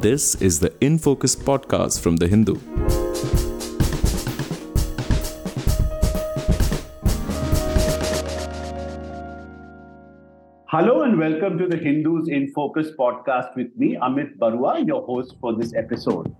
This 0.00 0.36
is 0.36 0.60
the 0.60 0.72
In 0.80 0.96
Focus 0.96 1.34
podcast 1.34 2.00
from 2.00 2.18
The 2.18 2.28
Hindu. 2.28 2.54
Hello 10.66 11.02
and 11.02 11.18
welcome 11.18 11.58
to 11.58 11.66
the 11.66 11.76
Hindus 11.76 12.28
in 12.28 12.52
Focus 12.52 12.92
podcast 12.96 13.56
with 13.56 13.76
me, 13.76 13.96
Amit 13.96 14.38
Barua, 14.38 14.86
your 14.86 15.02
host 15.02 15.34
for 15.40 15.56
this 15.56 15.74
episode. 15.74 16.32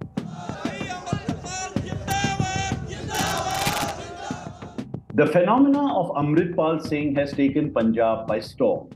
The 5.15 5.27
phenomena 5.27 5.99
of 5.99 6.11
Amritpal 6.11 6.87
Singh 6.87 7.17
has 7.17 7.33
taken 7.33 7.73
Punjab 7.73 8.29
by 8.29 8.39
storm. 8.39 8.91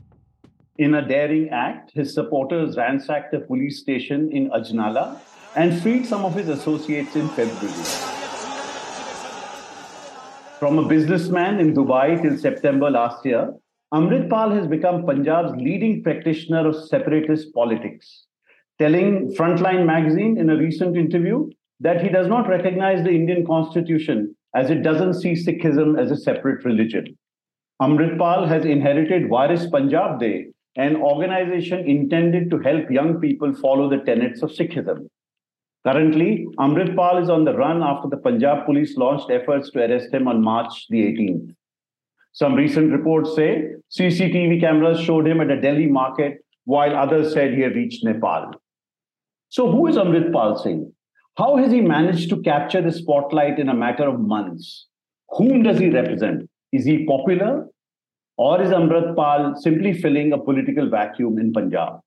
In 0.79 0.95
a 0.95 1.07
daring 1.07 1.49
act, 1.49 1.91
his 1.93 2.15
supporters 2.15 2.75
ransacked 2.77 3.31
a 3.35 3.39
police 3.39 3.79
station 3.79 4.31
in 4.31 4.49
Ajnala 4.49 5.19
and 5.55 5.79
freed 5.79 6.03
some 6.03 6.25
of 6.25 6.33
his 6.33 6.49
associates 6.49 7.15
in 7.15 7.29
February. 7.29 7.83
From 10.59 10.79
a 10.79 10.87
businessman 10.87 11.59
in 11.59 11.75
Dubai 11.75 12.19
till 12.19 12.39
September 12.39 12.89
last 12.89 13.23
year, 13.23 13.53
Amritpal 13.93 14.57
has 14.57 14.65
become 14.65 15.05
Punjab's 15.05 15.55
leading 15.57 16.01
practitioner 16.01 16.67
of 16.67 16.87
separatist 16.87 17.53
politics, 17.53 18.25
telling 18.79 19.31
Frontline 19.35 19.85
magazine 19.85 20.39
in 20.39 20.49
a 20.49 20.57
recent 20.57 20.97
interview 20.97 21.51
that 21.81 22.01
he 22.01 22.09
does 22.09 22.27
not 22.27 22.49
recognize 22.49 23.03
the 23.03 23.11
Indian 23.11 23.45
constitution 23.45 24.35
as 24.55 24.71
it 24.71 24.81
doesn't 24.81 25.21
see 25.21 25.33
Sikhism 25.33 26.01
as 26.01 26.09
a 26.09 26.17
separate 26.17 26.65
religion. 26.65 27.15
Amritpal 27.79 28.47
has 28.47 28.65
inherited 28.65 29.29
Waris 29.29 29.67
Punjab 29.69 30.19
De, 30.19 30.47
an 30.75 30.95
organization 30.95 31.87
intended 31.87 32.49
to 32.49 32.59
help 32.59 32.89
young 32.89 33.19
people 33.19 33.53
follow 33.53 33.89
the 33.89 34.03
tenets 34.03 34.41
of 34.41 34.51
Sikhism. 34.51 35.07
Currently, 35.85 36.47
Amritpal 36.57 37.21
is 37.21 37.29
on 37.29 37.43
the 37.43 37.53
run 37.53 37.83
after 37.83 38.07
the 38.07 38.17
Punjab 38.17 38.65
police 38.65 38.95
launched 38.97 39.29
efforts 39.29 39.69
to 39.71 39.79
arrest 39.79 40.13
him 40.13 40.27
on 40.27 40.41
March 40.41 40.87
the 40.89 41.01
18th. 41.01 41.53
Some 42.31 42.55
recent 42.55 42.91
reports 42.91 43.35
say 43.35 43.73
CCTV 43.95 44.59
cameras 44.59 44.99
showed 44.99 45.27
him 45.27 45.41
at 45.41 45.51
a 45.51 45.61
Delhi 45.61 45.85
market, 45.85 46.43
while 46.65 46.95
others 46.95 47.33
said 47.33 47.53
he 47.53 47.61
had 47.61 47.75
reached 47.75 48.03
Nepal. 48.03 48.51
So, 49.49 49.69
who 49.69 49.87
is 49.87 49.97
Amritpal 49.97 50.63
Singh? 50.63 50.91
How 51.37 51.57
has 51.57 51.71
he 51.71 51.81
managed 51.81 52.29
to 52.29 52.41
capture 52.41 52.81
the 52.81 52.91
spotlight 52.91 53.59
in 53.59 53.69
a 53.69 53.73
matter 53.75 54.07
of 54.07 54.19
months? 54.19 54.87
Whom 55.29 55.63
does 55.63 55.77
he 55.77 55.89
represent? 55.89 56.49
Is 56.71 56.85
he 56.85 57.05
popular? 57.05 57.67
Or 58.37 58.61
is 58.61 58.69
Amritpal 58.69 59.57
simply 59.57 59.93
filling 59.93 60.33
a 60.33 60.39
political 60.39 60.89
vacuum 60.89 61.37
in 61.37 61.53
Punjab? 61.53 61.99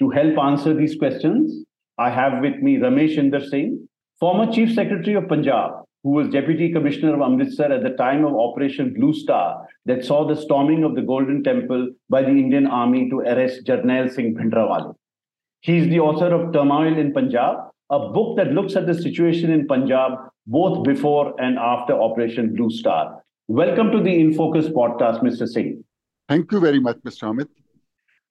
To 0.00 0.08
help 0.08 0.38
answer 0.38 0.72
these 0.72 0.96
questions, 0.96 1.64
I 1.98 2.08
have 2.08 2.40
with 2.40 2.56
me 2.62 2.78
Ramesh 2.78 3.18
Inder 3.18 3.46
Singh, 3.46 3.86
former 4.18 4.50
Chief 4.50 4.72
Secretary 4.74 5.14
of 5.16 5.28
Punjab, 5.28 5.72
who 6.02 6.10
was 6.10 6.30
Deputy 6.30 6.72
Commissioner 6.72 7.14
of 7.14 7.20
Amritsar 7.20 7.70
at 7.70 7.82
the 7.82 7.90
time 7.90 8.24
of 8.24 8.34
Operation 8.34 8.94
Blue 8.94 9.12
Star 9.12 9.66
that 9.84 10.04
saw 10.04 10.26
the 10.26 10.40
storming 10.40 10.84
of 10.84 10.94
the 10.94 11.02
Golden 11.02 11.42
Temple 11.44 11.90
by 12.08 12.22
the 12.22 12.28
Indian 12.28 12.66
Army 12.66 13.10
to 13.10 13.18
arrest 13.18 13.66
Jarnail 13.66 14.10
Singh 14.10 14.34
Bhindranwale. 14.34 14.94
He 15.60 15.76
is 15.76 15.88
the 15.88 16.00
author 16.00 16.34
of 16.34 16.54
Turmoil 16.54 16.96
in 16.96 17.12
Punjab, 17.12 17.56
a 17.90 18.08
book 18.08 18.38
that 18.38 18.52
looks 18.52 18.76
at 18.76 18.86
the 18.86 18.94
situation 18.94 19.50
in 19.50 19.66
Punjab 19.66 20.12
both 20.46 20.84
before 20.84 21.34
and 21.38 21.58
after 21.58 21.92
Operation 21.92 22.54
Blue 22.54 22.70
Star. 22.70 23.22
Welcome 23.50 23.90
to 23.90 24.00
the 24.00 24.14
In 24.14 24.32
Focus 24.32 24.68
podcast, 24.68 25.22
Mr. 25.22 25.44
Singh. 25.44 25.82
Thank 26.28 26.52
you 26.52 26.60
very 26.60 26.78
much, 26.78 26.98
Mr. 26.98 27.24
Amit. 27.30 27.48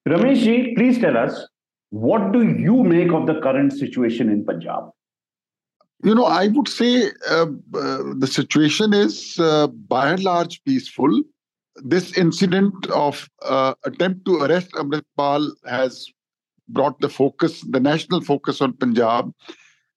Ramesh 0.08 0.44
ji, 0.44 0.74
please 0.76 0.98
tell 0.98 1.18
us 1.18 1.46
what 1.90 2.32
do 2.32 2.42
you 2.42 2.84
make 2.84 3.12
of 3.12 3.28
the 3.28 3.42
current 3.42 3.74
situation 3.74 4.30
in 4.30 4.46
Punjab? 4.46 4.92
You 6.06 6.16
know, 6.16 6.24
I 6.24 6.48
would 6.48 6.70
say 6.70 7.12
uh, 7.30 7.48
uh, 7.74 8.04
the 8.18 8.30
situation 8.32 8.94
is 8.94 9.38
uh, 9.40 9.68
by 9.68 10.10
and 10.12 10.24
large 10.24 10.64
peaceful. 10.64 11.12
This 11.84 12.18
incident 12.18 12.90
of 12.92 13.28
uh, 13.42 13.74
attempt 13.84 14.24
to 14.28 14.38
arrest 14.44 14.72
Amritpal 14.72 15.50
has 15.66 16.06
brought 16.70 16.98
the 17.02 17.10
focus, 17.10 17.60
the 17.70 17.82
national 17.82 18.22
focus 18.22 18.62
on 18.62 18.72
Punjab, 18.72 19.34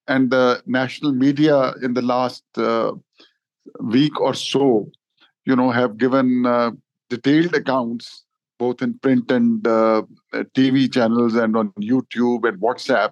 and 0.08 0.32
the 0.32 0.64
national 0.66 1.12
media 1.12 1.74
in 1.80 1.94
the 1.94 2.02
last 2.02 2.42
uh, 2.56 2.90
week 3.80 4.20
or 4.20 4.34
so, 4.34 4.90
you 5.44 5.56
know, 5.56 5.70
have 5.70 5.98
given 5.98 6.46
uh, 6.46 6.70
detailed 7.10 7.54
accounts 7.54 8.24
both 8.58 8.80
in 8.80 8.96
print 8.98 9.30
and 9.30 9.62
TV 10.54 10.92
channels 10.92 11.34
and 11.34 11.56
on 11.56 11.72
YouTube 11.80 12.48
and 12.48 12.60
WhatsApp 12.60 13.10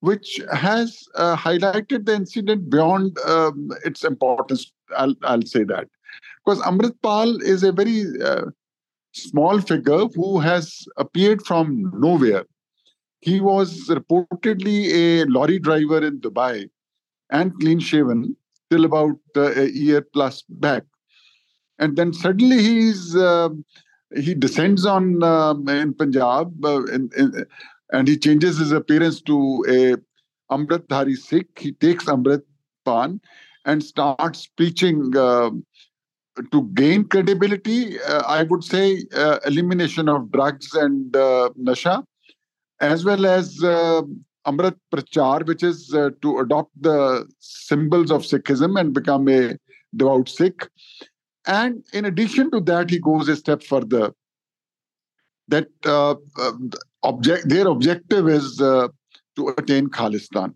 which 0.00 0.40
has 0.52 1.08
uh, 1.16 1.36
highlighted 1.36 2.06
the 2.06 2.14
incident 2.14 2.70
beyond 2.70 3.18
um, 3.26 3.70
its 3.84 4.04
importance. 4.04 4.72
I'll, 4.96 5.14
I'll 5.24 5.42
say 5.42 5.64
that. 5.64 5.88
Because 6.44 6.60
Amritpal 6.62 7.42
is 7.42 7.62
a 7.62 7.72
very 7.72 8.04
uh, 8.22 8.46
small 9.12 9.60
figure 9.60 10.06
who 10.14 10.38
has 10.40 10.86
appeared 10.96 11.44
from 11.44 11.90
nowhere. 11.94 12.44
He 13.20 13.40
was 13.40 13.88
reportedly 13.88 14.92
a 14.92 15.24
lorry 15.24 15.58
driver 15.58 16.04
in 16.04 16.20
Dubai 16.20 16.70
and 17.30 17.52
clean 17.60 17.80
shaven 17.80 18.36
till 18.70 18.84
about 18.84 19.18
uh, 19.36 19.52
a 19.54 19.68
year 19.70 20.02
plus 20.02 20.44
back. 20.48 20.84
And 21.78 21.96
then 21.96 22.12
suddenly 22.12 22.62
he's 22.62 23.16
um, 23.16 23.64
he 24.14 24.34
descends 24.34 24.86
on 24.86 25.22
um, 25.22 25.68
in 25.68 25.94
Punjab 25.94 26.64
uh, 26.64 26.84
in, 26.84 27.10
in, 27.16 27.44
and 27.92 28.08
he 28.08 28.16
changes 28.16 28.58
his 28.58 28.72
appearance 28.72 29.20
to 29.22 29.64
a 29.68 29.96
Amritdhari 30.54 31.16
Sikh. 31.16 31.58
He 31.58 31.72
takes 31.72 32.06
Amrit 32.06 32.42
Pan 32.84 33.20
and 33.64 33.82
starts 33.82 34.46
preaching 34.46 35.16
uh, 35.16 35.50
to 36.50 36.62
gain 36.74 37.04
credibility. 37.04 38.00
Uh, 38.00 38.22
I 38.26 38.44
would 38.44 38.64
say 38.64 39.04
uh, 39.14 39.38
elimination 39.44 40.08
of 40.08 40.30
drugs 40.32 40.74
and 40.74 41.14
uh, 41.14 41.50
nasha, 41.56 42.04
as 42.80 43.04
well 43.04 43.26
as 43.26 43.62
uh, 43.62 44.02
Amrit 44.46 44.76
Prachar, 44.92 45.46
which 45.46 45.62
is 45.62 45.92
uh, 45.94 46.10
to 46.22 46.38
adopt 46.38 46.70
the 46.80 47.28
symbols 47.38 48.10
of 48.10 48.22
Sikhism 48.22 48.80
and 48.80 48.94
become 48.94 49.28
a 49.28 49.56
devout 49.94 50.28
Sikh. 50.28 50.68
And 51.48 51.82
in 51.94 52.04
addition 52.04 52.50
to 52.50 52.60
that, 52.60 52.90
he 52.90 52.98
goes 53.00 53.26
a 53.28 53.34
step 53.34 53.62
further. 53.62 54.12
That 55.48 55.68
uh, 55.86 56.14
object 57.02 57.48
their 57.48 57.66
objective 57.66 58.28
is 58.28 58.60
uh, 58.60 58.88
to 59.36 59.48
attain 59.56 59.88
Khalistan. 59.88 60.52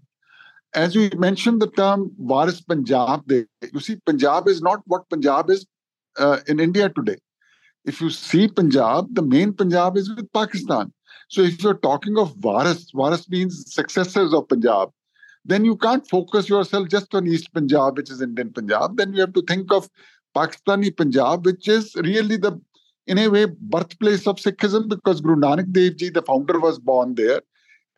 As 0.75 0.95
we 0.95 1.09
mentioned 1.17 1.63
the 1.63 1.71
term 1.71 2.13
Waris 2.19 2.61
Punjab, 2.61 3.23
they, 3.27 3.47
you 3.73 3.81
see, 3.81 3.97
Punjab 4.05 4.49
is 4.49 4.61
not 4.61 4.81
what 4.87 5.09
Punjab 5.09 5.49
is 5.49 5.67
uh, 6.19 6.41
in 6.47 6.61
India 6.61 6.91
today. 6.91 7.17
If 7.87 8.01
you 8.03 8.11
see 8.11 8.49
Punjab, 8.49 9.15
the 9.15 9.23
main 9.23 9.55
Punjab 9.55 9.97
is 9.97 10.15
with 10.15 10.31
Pakistan. 10.33 10.93
So 11.29 11.41
if 11.41 11.63
you're 11.63 11.75
talking 11.79 12.19
of 12.19 12.37
Waris, 12.45 12.93
Waris 12.93 13.29
means 13.31 13.75
successors 13.75 14.35
of 14.35 14.49
Punjab, 14.49 14.91
then 15.45 15.65
you 15.65 15.77
can't 15.77 16.07
focus 16.09 16.49
yourself 16.49 16.89
just 16.89 17.15
on 17.15 17.27
East 17.27 17.53
Punjab, 17.53 17.97
which 17.97 18.11
is 18.11 18.21
Indian 18.21 18.53
Punjab. 18.53 18.99
Then 18.99 19.15
you 19.15 19.21
have 19.21 19.33
to 19.33 19.43
think 19.43 19.73
of 19.73 19.89
Pakistani 20.35 20.97
Punjab, 20.97 21.45
which 21.45 21.69
is 21.69 21.95
really 21.97 22.37
the 22.37 22.61
in 23.07 23.19
a 23.19 23.29
way, 23.29 23.47
birthplace 23.47 24.27
of 24.27 24.37
Sikhism 24.37 24.89
because 24.89 25.21
Guru 25.21 25.37
Nanak 25.37 25.73
Dev 25.73 25.97
Ji, 25.97 26.11
the 26.11 26.23
founder, 26.23 26.61
was 26.61 26.79
born 26.79 27.15
there. 27.15 27.43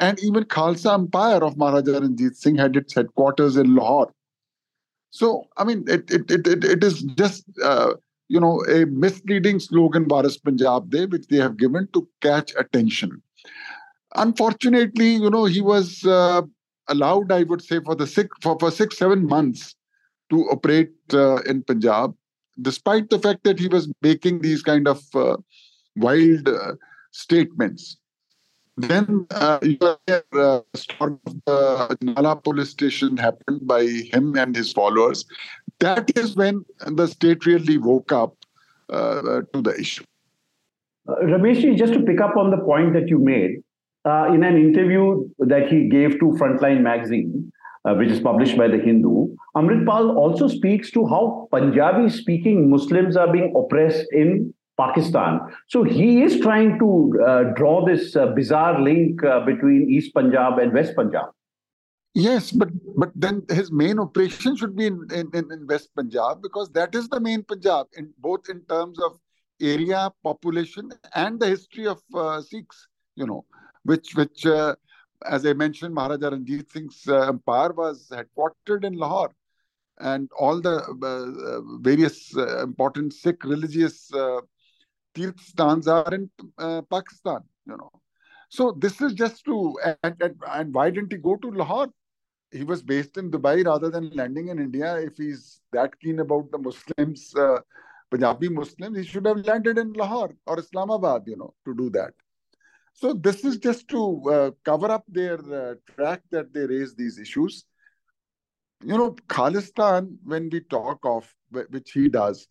And 0.01 0.19
even 0.21 0.45
Khalsa 0.45 0.95
Empire 0.95 1.45
of 1.45 1.57
Maharaja 1.57 2.01
Ranjit 2.01 2.37
Singh 2.37 2.57
had 2.57 2.77
its 2.77 2.95
headquarters 2.95 3.57
in 3.57 3.75
Lahore. 3.75 4.13
So, 5.11 5.47
I 5.57 5.65
mean, 5.65 5.85
it, 5.87 6.11
it, 6.11 6.31
it, 6.31 6.47
it, 6.47 6.65
it 6.65 6.83
is 6.83 7.03
just, 7.17 7.45
uh, 7.63 7.95
you 8.29 8.41
know, 8.41 8.65
a 8.65 8.87
misleading 8.87 9.61
slogan, 9.61 10.09
Waris 10.09 10.37
Punjab 10.39 10.91
De, 10.91 11.07
which 11.07 11.29
they 11.29 11.37
have 11.37 11.57
given 11.57 11.87
to 11.93 12.09
catch 12.21 12.53
attention. 12.57 13.23
Unfortunately, 14.17 15.15
you 15.15 15.31
know, 15.31 15.45
he 15.45 15.61
was 15.61 16.05
uh, 16.05 16.43
allowed, 16.89 17.31
I 17.31 17.45
would 17.45 17.63
say, 17.63 17.81
for 17.81 17.95
the 17.95 18.07
six, 18.07 18.37
for, 18.43 18.57
for 18.59 18.71
six, 18.71 18.99
seven 18.99 19.27
months 19.27 19.77
to 20.31 20.41
operate 20.51 20.93
uh, 21.13 21.37
in 21.43 21.63
Punjab 21.63 22.15
despite 22.61 23.11
the 23.11 23.19
fact 23.19 23.45
that 23.45 23.59
he 23.59 23.69
was 23.69 23.91
making 24.03 24.41
these 24.41 24.63
kind 24.63 24.89
of 24.89 25.03
uh, 25.15 25.37
wild 25.97 26.49
uh, 26.49 26.75
statements. 27.13 27.97
Then 28.77 29.27
uh, 29.31 29.61
uh, 30.33 30.61
storm 30.75 31.21
of 31.27 31.37
the 31.47 31.97
Nala 32.01 32.37
police 32.37 32.71
station 32.71 33.17
happened 33.17 33.67
by 33.67 33.85
him 33.85 34.37
and 34.37 34.55
his 34.55 34.73
followers. 34.73 35.25
That 35.79 36.17
is 36.19 36.35
when 36.35 36.65
the 36.85 37.07
state 37.07 37.47
really 37.47 37.79
woke 37.79 38.11
up 38.11 38.35
uh, 38.91 39.43
to 39.53 39.63
the 39.63 39.79
issue. 39.79 40.05
Uh, 41.09 41.15
Ramesh, 41.23 41.77
just 41.77 41.93
to 41.93 42.01
pick 42.01 42.21
up 42.21 42.37
on 42.37 42.51
the 42.51 42.59
point 42.59 42.95
that 42.95 43.09
you 43.09 43.19
made, 43.19 43.63
uh, 44.05 44.33
in 44.33 44.43
an 44.43 44.57
interview 44.57 45.29
that 45.39 45.69
he 45.69 45.89
gave 45.89 46.19
to 46.19 46.37
Frontline 46.41 46.83
magazine, 46.83 47.53
uh, 47.85 47.95
which 47.95 48.09
is 48.09 48.21
published 48.21 48.57
by 48.57 48.69
the 48.69 48.79
Hindu, 48.79 49.35
Amritpal 49.57 50.17
also 50.17 50.49
speaks 50.49 50.91
to 50.93 51.07
how 51.07 51.49
Punjabi 51.53 52.09
speaking 52.09 52.71
Muslims 52.71 53.17
are 53.17 53.31
being 53.31 53.55
oppressed 53.57 54.07
in 54.13 54.55
Pakistan. 54.77 55.41
So 55.69 55.85
he 55.85 56.23
is 56.23 56.41
trying 56.41 56.79
to 56.79 57.13
uh, 57.27 57.43
draw 57.55 57.85
this 57.85 58.17
uh, 58.17 58.27
bizarre 58.29 58.81
link 58.81 59.23
uh, 59.23 59.41
between 59.45 59.89
East 59.91 60.13
Punjab 60.15 60.59
and 60.59 60.73
West 60.73 60.97
Punjab. 60.97 61.27
Yes, 62.15 62.53
but 62.53 62.69
but 62.97 63.11
then 63.15 63.43
his 63.51 63.73
main 63.73 63.99
operation 63.99 64.57
should 64.57 64.77
be 64.77 64.87
in, 64.87 65.07
in, 65.13 65.31
in 65.35 65.67
West 65.67 65.91
Punjab 65.97 66.43
because 66.43 66.71
that 66.71 66.95
is 66.95 67.09
the 67.09 67.21
main 67.21 67.43
Punjab 67.43 67.87
in 67.97 68.13
both 68.19 68.49
in 68.49 68.61
terms 68.69 69.01
of 69.01 69.19
area, 69.61 70.11
population, 70.23 70.91
and 71.15 71.41
the 71.41 71.47
history 71.47 71.87
of 71.87 72.01
uh, 72.15 72.41
Sikhs. 72.41 72.87
You 73.17 73.27
know, 73.27 73.45
which 73.85 74.15
which 74.15 74.47
uh, 74.47 74.75
as 75.25 75.47
I 75.47 75.53
mentioned, 75.53 75.95
Maharaja 75.95 76.31
Ranjit 76.31 76.71
Singh's 76.71 77.07
uh, 77.09 77.29
empire 77.29 77.73
was 77.73 78.11
headquartered 78.11 78.85
in 78.85 78.95
Lahore, 78.95 79.35
and 79.99 80.31
all 80.39 80.61
the 80.61 80.77
uh, 80.77 81.07
uh, 81.07 81.61
various 81.81 82.37
uh, 82.37 82.63
important 82.63 83.13
Sikh 83.13 83.45
religious 83.45 84.11
tirth 85.15 85.41
stans 85.41 85.89
are 85.89 86.13
in 86.15 86.31
Pakistan. 86.91 87.41
You 87.67 87.77
know, 87.77 87.91
so 88.49 88.73
this 88.73 89.01
is 89.01 89.15
just 89.15 89.45
to 89.47 89.77
and, 90.03 90.15
and, 90.21 90.35
and 90.49 90.75
why 90.75 90.91
didn't 90.91 91.13
he 91.13 91.19
go 91.19 91.37
to 91.37 91.51
Lahore? 91.51 91.89
he 92.55 92.63
was 92.63 92.83
based 92.83 93.17
in 93.17 93.31
Dubai 93.31 93.67
rather 93.67 93.91
than 93.91 94.11
landing 94.11 94.49
in 94.49 94.59
India. 94.59 94.97
If 94.97 95.17
he's 95.17 95.61
that 95.73 95.99
keen 96.01 96.21
about 96.21 96.51
the 96.53 96.59
Muslims, 96.59 97.35
uh, 97.35 97.59
Punjabi 98.11 98.49
Muslims, 98.49 98.97
he 98.97 99.05
should 99.05 99.27
have 99.27 99.39
landed 99.39 99.77
in 99.77 99.93
Lahore 99.93 100.35
or 100.47 100.59
Islamabad, 100.61 101.25
you 101.27 101.37
know, 101.37 101.53
to 101.65 101.75
do 101.75 101.91
that. 101.91 102.15
So 102.95 103.13
this 103.13 103.45
is 103.45 103.59
just 103.59 103.89
to 103.89 104.23
uh, 104.31 104.51
cover 104.65 104.91
up 104.91 105.05
their 105.09 105.39
uh, 105.53 105.75
track 105.95 106.23
that 106.31 106.55
they 106.55 106.67
raise 106.67 106.95
these 106.95 107.19
issues. 107.19 107.65
You 108.83 108.97
know, 108.97 109.17
Khalistan, 109.29 110.17
when 110.25 110.49
we 110.51 110.61
talk 110.61 111.01
of, 111.05 111.33
which 111.51 111.91
he 111.93 112.09
does, 112.09 112.47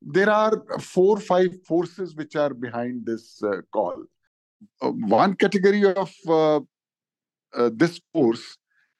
there 0.00 0.30
are 0.30 0.62
four, 0.80 1.18
five 1.18 1.52
forces 1.66 2.14
which 2.14 2.34
are 2.34 2.54
behind 2.54 3.04
this 3.04 3.42
uh, 3.42 3.60
call. 3.72 4.04
Uh, 4.80 4.90
one 4.90 5.34
category 5.34 5.84
of 5.84 6.12
uh, 6.28 6.60
this 7.72 8.00
force 8.12 8.56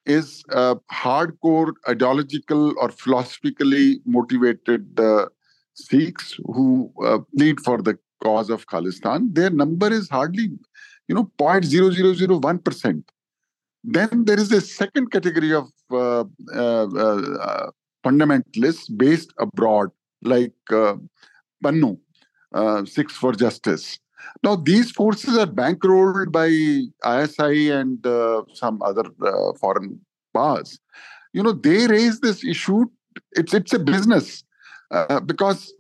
is 0.07 0.45
uh, 0.53 0.75
hardcore 0.93 1.73
ideological 1.89 2.75
or 2.79 2.91
philosophically 2.91 4.01
motivated 4.05 5.01
uh, 5.01 5.27
Sikhs 5.75 6.39
who 6.45 6.93
uh, 7.05 7.19
plead 7.37 7.59
for 7.61 7.83
the 7.83 7.99
cause 8.25 8.51
of 8.51 8.67
Khalistan. 8.67 9.35
Their 9.35 9.51
number 9.51 9.93
is 9.93 10.09
hardly, 10.09 10.51
you 11.09 11.15
know, 11.15 11.31
0.0001%. 11.39 13.05
Then 13.85 14.25
there 14.25 14.39
is 14.39 14.51
a 14.51 14.61
second 14.61 15.11
category 15.11 15.53
of 15.53 15.71
uh, 15.91 16.25
uh, 16.55 16.87
uh, 16.87 17.71
fundamentalists 18.05 18.97
based 18.97 19.33
abroad, 19.39 19.91
like 20.23 20.55
uh, 20.71 20.97
Pannu, 21.63 21.99
Sikhs 22.87 23.15
for 23.15 23.33
Justice. 23.33 23.99
Now, 24.43 24.57
these 24.57 24.91
forces 24.91 25.37
are 25.37 25.47
bankrolled 25.47 26.33
by 26.33 26.49
ISI 26.49 27.71
and 27.71 28.05
uh, 28.07 28.43
some 28.55 28.81
other 28.83 29.05
uh, 29.23 29.53
foreign 29.61 30.01
powers. 30.33 30.79
You 31.33 31.43
know, 31.43 31.53
they 31.53 31.87
raise 31.87 32.21
this 32.21 32.45
issue. 32.45 32.87
It's 33.33 33.55
it's 33.55 33.73
a 33.73 33.79
business 33.79 34.45
uh, 34.91 35.21
because 35.21 35.73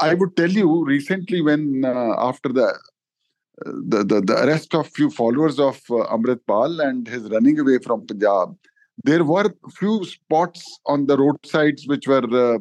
I 0.00 0.14
would 0.14 0.36
tell 0.36 0.50
you 0.50 0.84
recently 0.84 1.42
when 1.42 1.84
uh, 1.84 2.14
after 2.18 2.50
the, 2.50 2.78
the, 3.64 4.04
the 4.04 4.20
the 4.20 4.44
arrest 4.44 4.74
of 4.74 4.88
few 4.88 5.10
followers 5.10 5.58
of 5.58 5.76
uh, 5.90 6.06
Amrit 6.14 6.40
Pal 6.46 6.80
and 6.80 7.06
his 7.06 7.24
running 7.30 7.58
away 7.58 7.78
from 7.78 8.06
Punjab, 8.06 8.56
there 9.04 9.24
were 9.24 9.52
few 9.74 10.04
spots 10.04 10.80
on 10.86 11.06
the 11.06 11.16
roadsides 11.16 11.86
which 11.86 12.06
were. 12.06 12.54
Uh, 12.54 12.58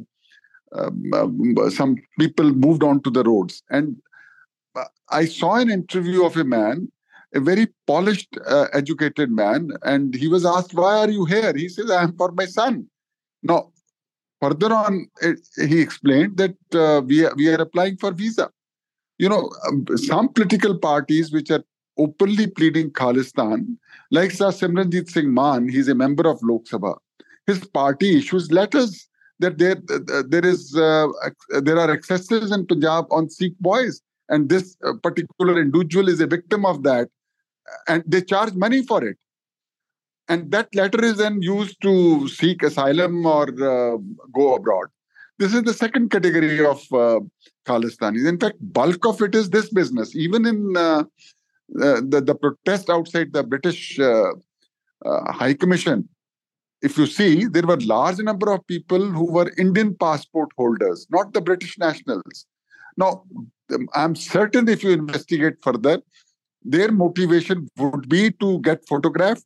um, 0.76 1.02
um, 1.14 1.56
some 1.70 1.96
people 2.20 2.52
moved 2.52 2.84
onto 2.84 3.10
the 3.10 3.24
roads 3.24 3.64
and 3.70 3.96
I 5.10 5.26
saw 5.26 5.56
an 5.56 5.70
interview 5.70 6.26
of 6.26 6.36
a 6.38 6.44
man, 6.44 6.92
a 7.34 7.40
very 7.40 7.68
polished, 7.86 8.38
uh, 8.46 8.68
educated 8.74 9.32
man, 9.32 9.72
and 9.84 10.14
he 10.14 10.28
was 10.28 10.46
asked, 10.46 10.74
Why 10.74 10.98
are 10.98 11.10
you 11.10 11.26
here? 11.26 11.54
He 11.56 11.70
says, 11.70 11.90
I 11.90 12.04
am 12.04 12.16
for 12.16 12.32
my 12.32 12.46
son. 12.46 12.88
Now, 13.44 13.72
further 14.42 14.74
on, 14.74 15.08
it, 15.22 15.40
he 15.68 15.80
explained 15.82 16.38
that 16.38 16.56
uh, 16.74 17.02
we, 17.02 17.26
are, 17.26 17.34
we 17.36 17.50
are 17.50 17.62
applying 17.62 17.98
for 17.98 18.12
visa. 18.12 18.50
You 19.18 19.30
know, 19.30 19.50
um, 19.68 19.86
some 19.96 20.30
political 20.30 20.78
parties 20.78 21.32
which 21.32 21.50
are 21.50 21.64
openly 21.98 22.48
pleading 22.48 22.92
Khalistan, 22.92 23.78
like 24.12 24.32
Sir 24.32 24.50
Simranjit 24.50 25.10
Singh 25.10 25.34
Mann, 25.34 25.68
he's 25.68 25.88
a 25.88 25.96
member 25.96 26.30
of 26.30 26.40
Lok 26.44 26.66
Sabha. 26.66 26.98
His 27.48 27.66
party 27.66 28.18
issues 28.18 28.52
letters 28.52 29.08
that 29.40 29.58
there 29.58 29.76
there 30.28 30.46
is 30.46 30.76
uh, 30.76 31.08
there 31.62 31.80
are 31.80 31.92
excesses 31.92 32.52
in 32.52 32.66
Punjab 32.66 33.06
on 33.12 33.30
Sikh 33.30 33.58
boys 33.60 34.02
and 34.30 34.50
this 34.50 34.76
uh, 34.84 34.94
particular 35.04 35.60
individual 35.60 36.10
is 36.10 36.20
a 36.20 36.28
victim 36.28 36.66
of 36.66 36.84
that 36.84 37.10
and 37.88 38.04
they 38.06 38.22
charge 38.22 38.54
money 38.54 38.82
for 38.84 39.04
it 39.04 39.18
and 40.30 40.52
that 40.52 40.74
letter 40.76 41.04
is 41.04 41.18
then 41.18 41.42
used 41.42 41.82
to 41.82 42.28
seek 42.28 42.64
asylum 42.64 43.26
or 43.26 43.44
uh, 43.44 43.98
go 44.34 44.56
abroad. 44.56 44.88
This 45.40 45.54
is 45.54 45.64
the 45.64 45.74
second 45.74 46.10
category 46.10 46.66
of 46.66 46.82
uh, 46.92 47.20
khalistanis. 47.66 48.28
In 48.28 48.40
fact 48.40 48.58
bulk 48.62 49.06
of 49.06 49.22
it 49.22 49.36
is 49.36 49.50
this 49.50 49.70
business. 49.70 50.16
Even 50.16 50.46
in 50.46 50.76
uh, 50.76 51.04
the, 51.70 52.22
the 52.26 52.36
protest 52.36 52.90
outside 52.90 53.34
the 53.34 53.44
british 53.44 54.00
uh, 54.00 54.32
uh, 55.06 55.32
high 55.32 55.54
commission 55.54 56.08
if 56.82 56.98
you 56.98 57.06
see 57.06 57.46
there 57.46 57.68
were 57.68 57.78
large 57.82 58.20
number 58.20 58.52
of 58.52 58.66
people 58.68 59.04
who 59.06 59.26
were 59.32 59.52
indian 59.58 59.94
passport 59.96 60.50
holders 60.58 61.06
not 61.10 61.34
the 61.34 61.42
british 61.42 61.78
nationals. 61.78 62.46
Now 62.96 63.24
I'm 63.94 64.16
certain 64.16 64.68
if 64.70 64.84
you 64.84 64.92
investigate 64.92 65.56
further, 65.62 66.02
their 66.64 66.92
motivation 66.92 67.70
would 67.78 68.10
be 68.10 68.32
to 68.32 68.60
get 68.60 68.88
photographed, 68.88 69.44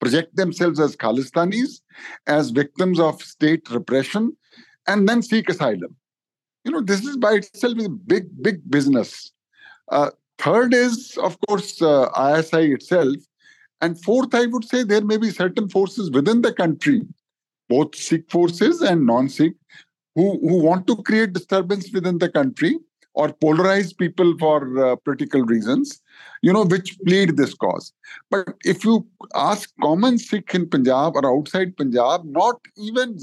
project 0.00 0.36
themselves 0.36 0.80
as 0.80 0.96
Khalistanis, 0.96 1.80
as 2.26 2.50
victims 2.50 3.00
of 3.00 3.22
state 3.22 3.70
repression, 3.70 4.36
and 4.86 5.08
then 5.08 5.22
seek 5.22 5.48
asylum. 5.48 5.96
You 6.64 6.72
know, 6.72 6.82
this 6.82 7.04
is 7.04 7.16
by 7.16 7.34
itself 7.34 7.78
a 7.78 7.88
big, 7.88 8.26
big 8.42 8.68
business. 8.70 9.32
Uh, 9.90 10.10
third 10.38 10.74
is, 10.74 11.16
of 11.22 11.38
course, 11.46 11.80
uh, 11.80 12.10
ISI 12.36 12.72
itself. 12.72 13.16
And 13.80 14.02
fourth, 14.02 14.34
I 14.34 14.46
would 14.46 14.64
say 14.64 14.82
there 14.82 15.04
may 15.04 15.16
be 15.16 15.30
certain 15.30 15.68
forces 15.68 16.10
within 16.10 16.42
the 16.42 16.52
country, 16.52 17.02
both 17.68 17.94
Sikh 17.94 18.30
forces 18.30 18.80
and 18.80 19.06
non 19.06 19.28
Sikh, 19.28 19.54
who, 20.14 20.40
who 20.40 20.62
want 20.62 20.86
to 20.86 20.96
create 21.02 21.34
disturbance 21.34 21.92
within 21.92 22.18
the 22.18 22.30
country 22.30 22.78
or 23.14 23.28
polarize 23.28 23.96
people 23.96 24.36
for 24.38 24.78
uh, 24.84 24.96
political 24.96 25.42
reasons, 25.42 26.00
you 26.42 26.52
know, 26.52 26.64
which 26.64 26.98
plead 27.00 27.36
this 27.36 27.54
cause. 27.54 27.92
But 28.30 28.54
if 28.64 28.84
you 28.84 29.06
ask 29.34 29.70
common 29.80 30.18
Sikh 30.18 30.54
in 30.54 30.68
Punjab 30.68 31.16
or 31.16 31.26
outside 31.26 31.76
Punjab, 31.76 32.24
not 32.24 32.60
even 32.76 33.18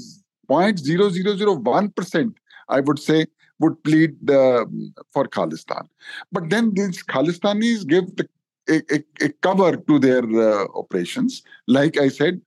0.0001%, 0.50 2.34
I 2.68 2.80
would 2.80 2.98
say, 2.98 3.26
would 3.60 3.82
plead 3.84 4.30
uh, 4.30 4.66
for 5.12 5.26
Khalistan. 5.26 5.86
But 6.32 6.50
then 6.50 6.74
these 6.74 7.02
Khalistanis 7.04 7.86
give 7.86 8.16
the, 8.16 8.28
a, 8.68 8.82
a, 8.92 9.04
a, 9.26 9.28
cover 9.42 9.76
to 9.76 9.98
their 9.98 10.24
uh, 10.24 10.66
operations. 10.74 11.42
Like 11.68 11.98
I 11.98 12.08
said, 12.08 12.40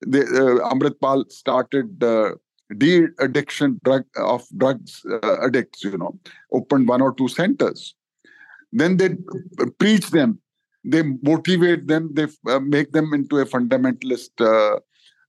the, 0.00 0.22
uh, 0.22 0.72
Amrit 0.72 1.00
Pal 1.00 1.24
started 1.28 2.02
uh, 2.02 2.32
de-addiction 2.78 3.80
drug 3.84 4.04
of 4.16 4.46
drugs 4.56 5.04
uh, 5.10 5.36
addicts 5.44 5.84
you 5.84 5.98
know 5.98 6.18
opened 6.52 6.88
one 6.88 7.02
or 7.02 7.14
two 7.14 7.28
centers 7.28 7.94
then 8.74 8.96
they 8.96 9.10
preach 9.78 10.10
them. 10.10 10.40
They 10.84 11.02
motivate 11.02 11.86
them. 11.86 12.10
They 12.12 12.26
uh, 12.48 12.60
make 12.60 12.92
them 12.92 13.14
into 13.14 13.38
a 13.38 13.46
fundamentalist 13.46 14.32
uh, 14.40 14.80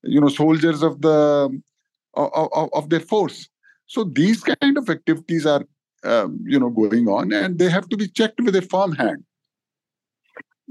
you 0.04 0.20
know 0.20 0.28
soldiers 0.28 0.82
of 0.82 1.02
the 1.02 1.62
of, 2.16 2.70
of, 2.74 2.90
their 2.90 3.02
force. 3.02 3.50
So 3.88 4.04
these 4.04 4.42
kind 4.42 4.78
of 4.78 4.90
activities 4.90 5.46
are 5.46 5.64
um, 6.04 6.40
you 6.46 6.60
know 6.60 6.70
going 6.70 7.08
on 7.08 7.32
and 7.32 7.58
they 7.60 7.70
have 7.70 7.88
to 7.90 7.98
be 7.98 8.08
checked 8.08 8.42
with 8.42 8.56
a 8.56 8.62
firm 8.62 8.94
hand 8.94 9.24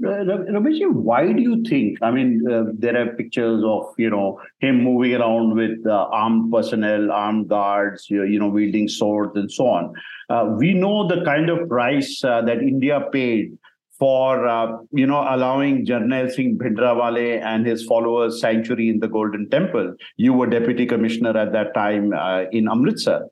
Ramesh, 0.01 0.91
why 0.91 1.31
do 1.31 1.41
you 1.41 1.63
think? 1.63 1.97
I 2.01 2.11
mean, 2.11 2.41
uh, 2.51 2.65
there 2.77 2.97
are 3.01 3.15
pictures 3.15 3.63
of 3.65 3.93
you 3.97 4.09
know 4.09 4.41
him 4.59 4.83
moving 4.83 5.15
around 5.15 5.55
with 5.55 5.85
uh, 5.85 6.07
armed 6.11 6.51
personnel, 6.51 7.11
armed 7.11 7.47
guards, 7.47 8.09
you, 8.09 8.39
know, 8.39 8.49
wielding 8.49 8.89
swords 8.89 9.31
and 9.35 9.49
so 9.49 9.67
on. 9.67 9.93
Uh, 10.29 10.53
we 10.57 10.73
know 10.73 11.07
the 11.07 11.23
kind 11.23 11.49
of 11.49 11.69
price 11.69 12.21
uh, 12.25 12.41
that 12.41 12.61
India 12.61 13.07
paid 13.13 13.57
for 13.97 14.45
uh, 14.45 14.77
you 14.91 15.07
know 15.07 15.25
allowing 15.29 15.85
Jarnail 15.85 16.29
Singh 16.29 16.57
Bhindranwale 16.57 17.41
and 17.41 17.65
his 17.65 17.85
followers 17.85 18.41
sanctuary 18.41 18.89
in 18.89 18.99
the 18.99 19.07
Golden 19.07 19.49
Temple. 19.49 19.95
You 20.17 20.33
were 20.33 20.47
deputy 20.47 20.85
commissioner 20.85 21.37
at 21.37 21.53
that 21.53 21.73
time 21.73 22.11
uh, 22.13 22.43
in 22.51 22.67
Amritsar. 22.67 23.27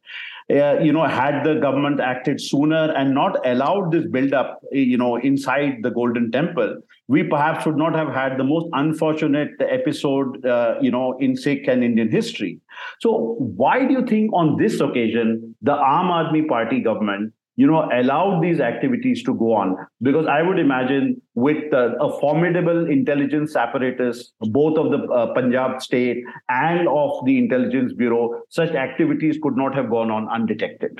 Uh, 0.51 0.79
you 0.79 0.91
know, 0.91 1.05
had 1.05 1.43
the 1.43 1.55
government 1.55 1.99
acted 1.99 2.41
sooner 2.41 2.91
and 2.93 3.13
not 3.13 3.45
allowed 3.47 3.91
this 3.91 4.05
build-up, 4.05 4.59
you 4.71 4.97
know, 4.97 5.15
inside 5.17 5.77
the 5.83 5.89
Golden 5.89 6.31
Temple, 6.31 6.79
we 7.07 7.23
perhaps 7.23 7.65
would 7.65 7.77
not 7.77 7.95
have 7.95 8.09
had 8.09 8.37
the 8.37 8.43
most 8.43 8.67
unfortunate 8.73 9.51
episode, 9.59 10.45
uh, 10.45 10.75
you 10.81 10.91
know, 10.91 11.17
in 11.19 11.35
Sikh 11.35 11.67
and 11.67 11.83
Indian 11.83 12.11
history. 12.11 12.59
So, 12.99 13.35
why 13.39 13.85
do 13.85 13.93
you 13.93 14.05
think 14.05 14.31
on 14.33 14.57
this 14.57 14.79
occasion 14.79 15.55
the 15.61 15.73
Aam 15.73 16.09
Aadmi 16.11 16.47
Party 16.47 16.81
government 16.81 17.33
you 17.55 17.67
know, 17.67 17.87
allowed 17.93 18.41
these 18.41 18.59
activities 18.59 19.23
to 19.23 19.33
go 19.33 19.53
on. 19.53 19.77
Because 20.01 20.25
I 20.27 20.41
would 20.41 20.59
imagine 20.59 21.21
with 21.35 21.71
uh, 21.73 21.95
a 21.99 22.19
formidable 22.19 22.89
intelligence 22.89 23.55
apparatus, 23.55 24.33
both 24.39 24.77
of 24.77 24.91
the 24.91 25.03
uh, 25.07 25.33
Punjab 25.33 25.81
state 25.81 26.23
and 26.49 26.87
of 26.87 27.25
the 27.25 27.37
intelligence 27.37 27.93
bureau, 27.93 28.41
such 28.49 28.71
activities 28.71 29.37
could 29.41 29.55
not 29.55 29.75
have 29.75 29.89
gone 29.89 30.09
on 30.09 30.27
undetected. 30.29 30.99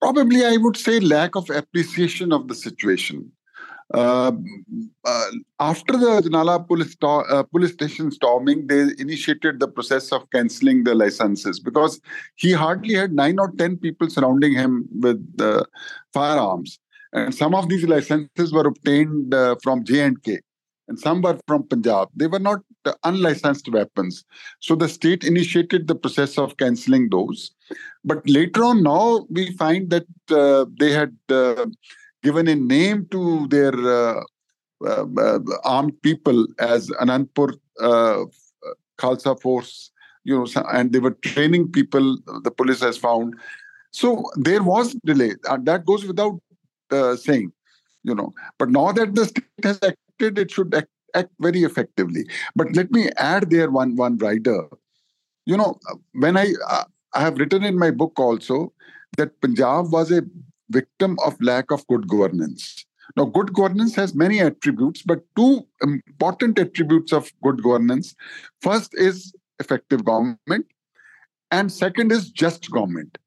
Probably, 0.00 0.44
I 0.44 0.56
would 0.56 0.76
say 0.76 1.00
lack 1.00 1.34
of 1.34 1.50
appreciation 1.50 2.32
of 2.32 2.48
the 2.48 2.54
situation. 2.54 3.32
Uh, 3.94 4.32
uh, 5.04 5.30
after 5.60 5.94
the 5.96 6.20
Ajnala 6.20 6.66
police, 6.66 6.94
uh, 7.02 7.42
police 7.44 7.72
station 7.72 8.10
storming, 8.10 8.66
they 8.66 8.88
initiated 8.98 9.60
the 9.60 9.68
process 9.68 10.12
of 10.12 10.28
cancelling 10.30 10.84
the 10.84 10.94
licenses 10.94 11.58
because 11.58 12.00
he 12.36 12.52
hardly 12.52 12.94
had 12.94 13.12
nine 13.12 13.38
or 13.38 13.50
ten 13.52 13.76
people 13.76 14.10
surrounding 14.10 14.52
him 14.52 14.86
with 15.00 15.24
firearms. 16.12 16.78
And 17.12 17.34
some 17.34 17.54
of 17.54 17.70
these 17.70 17.84
licenses 17.84 18.52
were 18.52 18.66
obtained 18.66 19.32
uh, 19.32 19.56
from 19.62 19.84
J&K 19.84 20.40
and 20.88 20.98
some 20.98 21.22
were 21.22 21.38
from 21.46 21.62
Punjab. 21.64 22.08
They 22.16 22.26
were 22.26 22.38
not 22.38 22.60
unlicensed 23.04 23.70
weapons. 23.70 24.24
So 24.60 24.74
the 24.74 24.88
state 24.88 25.22
initiated 25.22 25.86
the 25.86 25.94
process 25.94 26.38
of 26.38 26.56
cancelling 26.56 27.10
those. 27.10 27.50
But 28.04 28.28
later 28.28 28.64
on, 28.64 28.82
now 28.82 29.26
we 29.30 29.52
find 29.56 29.90
that 29.90 30.06
uh, 30.30 30.64
they 30.78 30.90
had 30.92 31.16
uh, 31.28 31.66
given 32.22 32.48
a 32.48 32.54
name 32.54 33.06
to 33.10 33.46
their 33.48 33.74
uh, 33.74 34.22
uh, 34.84 35.06
uh, 35.18 35.38
armed 35.64 36.00
people 36.02 36.46
as 36.58 36.88
Anandpur 37.00 37.56
uh, 37.80 38.24
Khalsa 38.98 39.40
Force, 39.40 39.90
you 40.24 40.38
know, 40.38 40.46
and 40.72 40.92
they 40.92 40.98
were 40.98 41.12
training 41.12 41.70
people. 41.70 42.18
The 42.42 42.50
police 42.50 42.80
has 42.80 42.96
found, 42.96 43.34
so 43.90 44.24
there 44.36 44.62
was 44.62 44.94
delay, 45.04 45.34
that 45.62 45.84
goes 45.84 46.04
without 46.04 46.40
uh, 46.90 47.16
saying, 47.16 47.52
you 48.02 48.14
know. 48.14 48.32
But 48.58 48.70
now 48.70 48.92
that 48.92 49.14
the 49.14 49.26
state 49.26 49.44
has 49.62 49.80
acted, 49.82 50.38
it 50.38 50.50
should 50.50 50.74
act, 50.74 50.88
act 51.14 51.30
very 51.40 51.62
effectively. 51.62 52.26
But 52.54 52.74
let 52.74 52.90
me 52.90 53.10
add 53.16 53.50
there 53.50 53.70
one 53.70 53.96
one 53.96 54.18
rider. 54.18 54.68
You 55.46 55.56
know, 55.56 55.78
when 56.12 56.36
I 56.36 56.52
uh, 56.68 56.84
I 57.14 57.20
have 57.20 57.38
written 57.38 57.64
in 57.64 57.78
my 57.78 57.90
book 57.90 58.18
also 58.18 58.72
that 59.16 59.40
Punjab 59.40 59.90
was 59.90 60.12
a 60.12 60.22
victim 60.70 61.16
of 61.24 61.40
lack 61.40 61.70
of 61.70 61.86
good 61.86 62.08
governance. 62.08 62.84
Now, 63.16 63.24
good 63.24 63.52
governance 63.52 63.94
has 63.96 64.14
many 64.14 64.40
attributes, 64.40 65.02
but 65.02 65.24
two 65.34 65.66
important 65.82 66.58
attributes 66.58 67.12
of 67.12 67.32
good 67.42 67.62
governance 67.62 68.14
first 68.60 68.94
is 68.94 69.32
effective 69.58 70.04
government, 70.04 70.66
and 71.50 71.72
second 71.72 72.12
is 72.12 72.30
just 72.30 72.70
government. 72.70 73.18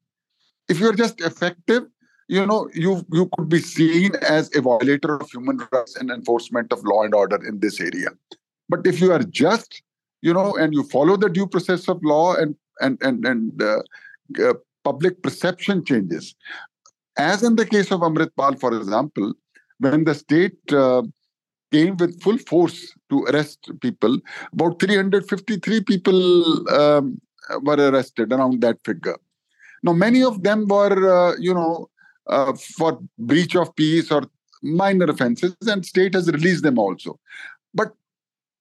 If 0.68 0.78
you're 0.78 0.94
just 0.94 1.20
effective, 1.20 1.84
you 2.28 2.46
know, 2.46 2.68
you, 2.72 3.04
you 3.12 3.28
could 3.36 3.48
be 3.48 3.58
seen 3.58 4.12
as 4.22 4.54
a 4.56 4.62
violator 4.62 5.16
of 5.16 5.30
human 5.30 5.58
rights 5.72 5.96
and 5.96 6.10
enforcement 6.10 6.72
of 6.72 6.82
law 6.84 7.02
and 7.02 7.14
order 7.14 7.44
in 7.46 7.60
this 7.60 7.80
area. 7.80 8.10
But 8.68 8.86
if 8.86 9.00
you 9.00 9.12
are 9.12 9.22
just, 9.22 9.82
you 10.22 10.32
know, 10.32 10.54
and 10.56 10.72
you 10.72 10.84
follow 10.84 11.16
the 11.16 11.28
due 11.28 11.46
process 11.46 11.88
of 11.88 12.02
law 12.02 12.34
and 12.34 12.54
and 12.80 12.96
and 13.02 13.26
and 13.26 13.62
uh, 13.62 13.82
uh, 14.42 14.54
public 14.84 15.22
perception 15.22 15.84
changes, 15.84 16.34
as 17.16 17.42
in 17.42 17.56
the 17.56 17.66
case 17.66 17.90
of 17.90 18.00
Amritpal, 18.00 18.58
for 18.58 18.74
example, 18.74 19.34
when 19.78 20.04
the 20.04 20.14
state 20.14 20.72
uh, 20.72 21.02
came 21.70 21.96
with 21.96 22.20
full 22.22 22.38
force 22.38 22.94
to 23.10 23.24
arrest 23.24 23.70
people, 23.80 24.18
about 24.52 24.80
353 24.80 25.80
people 25.82 26.68
um, 26.70 27.20
were 27.62 27.76
arrested 27.76 28.32
around 28.32 28.60
that 28.60 28.78
figure. 28.84 29.16
Now, 29.82 29.92
many 29.92 30.22
of 30.22 30.42
them 30.42 30.66
were, 30.68 31.32
uh, 31.32 31.36
you 31.38 31.54
know, 31.54 31.88
uh, 32.28 32.52
for 32.54 33.00
breach 33.18 33.56
of 33.56 33.74
peace 33.74 34.10
or 34.12 34.22
minor 34.62 35.06
offenses, 35.06 35.56
and 35.62 35.84
state 35.84 36.14
has 36.14 36.30
released 36.30 36.62
them 36.62 36.78
also. 36.78 37.18
But 37.74 37.92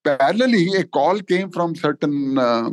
parallelly, 0.04 0.80
a 0.80 0.84
call 0.84 1.20
came 1.20 1.52
from 1.52 1.76
certain 1.76 2.40
uh, 2.40 2.72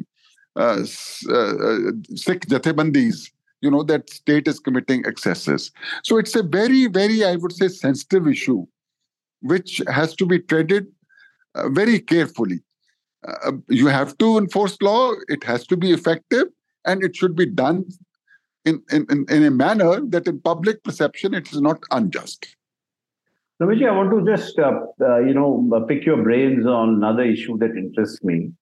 uh, 0.56 0.80
uh 0.80 1.92
Sikh 2.14 2.46
Jathebandis 2.46 3.30
you 3.60 3.70
know 3.70 3.82
that 3.82 4.10
state 4.10 4.48
is 4.48 4.58
committing 4.58 5.04
excesses. 5.04 5.70
So 6.02 6.18
it's 6.18 6.34
a 6.36 6.42
very 6.42 6.86
very 6.86 7.24
i 7.24 7.36
would 7.36 7.52
say 7.52 7.68
sensitive 7.68 8.26
issue 8.26 8.66
which 9.40 9.80
has 9.88 10.16
to 10.16 10.26
be 10.26 10.40
treated 10.40 10.86
uh, 11.54 11.68
very 11.68 12.00
carefully. 12.00 12.60
Uh, 13.26 13.52
you 13.68 13.86
have 13.86 14.16
to 14.18 14.38
enforce 14.38 14.80
law 14.80 15.12
it 15.28 15.42
has 15.44 15.66
to 15.66 15.76
be 15.76 15.92
effective 15.92 16.46
and 16.84 17.02
it 17.02 17.16
should 17.16 17.34
be 17.34 17.46
done 17.46 17.84
in, 18.64 18.82
in, 18.90 19.26
in 19.28 19.44
a 19.44 19.50
manner 19.50 20.00
that 20.06 20.26
in 20.26 20.40
public 20.40 20.82
perception 20.84 21.34
it 21.34 21.50
is 21.52 21.60
not 21.60 21.82
unjust. 21.90 22.56
Rameshji, 23.60 23.88
I 23.88 23.92
want 23.92 24.10
to 24.10 24.30
just, 24.30 24.56
uh, 24.58 24.72
uh, 25.00 25.18
you 25.18 25.34
know, 25.34 25.84
pick 25.88 26.06
your 26.06 26.22
brains 26.22 26.64
on 26.64 26.90
another 26.90 27.24
issue 27.24 27.58
that 27.58 27.70
interests 27.76 28.22
me. 28.22 28.52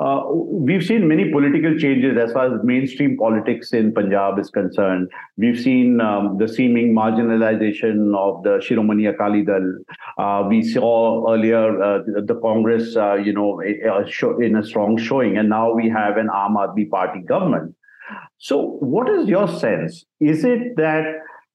Uh, 0.00 0.22
we've 0.28 0.84
seen 0.84 1.06
many 1.06 1.30
political 1.30 1.78
changes 1.78 2.18
as 2.18 2.32
far 2.32 2.52
as 2.52 2.64
mainstream 2.64 3.16
politics 3.16 3.72
in 3.72 3.94
Punjab 3.94 4.38
is 4.40 4.50
concerned. 4.50 5.08
We've 5.36 5.58
seen 5.58 6.00
um, 6.00 6.36
the 6.36 6.48
seeming 6.48 6.92
marginalization 6.92 8.16
of 8.16 8.42
the 8.42 8.58
Shiromani 8.58 9.08
Akali 9.08 9.44
Dal. 9.44 9.76
Uh, 10.18 10.48
we 10.48 10.64
saw 10.64 11.32
earlier 11.32 11.80
uh, 11.80 11.98
the, 12.06 12.34
Congress, 12.42 12.96
uh, 12.96 13.14
you 13.14 13.32
know, 13.32 13.60
in 13.60 14.56
a 14.56 14.64
strong 14.64 14.96
showing, 14.96 15.38
and 15.38 15.48
now 15.48 15.72
we 15.72 15.88
have 15.88 16.16
an 16.16 16.26
Aam 16.26 16.56
Aadmi 16.56 16.90
Party 16.90 17.20
government. 17.20 17.76
So, 18.38 18.76
what 18.80 19.08
is 19.08 19.28
your 19.28 19.46
sense? 19.46 20.04
Is 20.20 20.44
it 20.44 20.76
that 20.76 21.04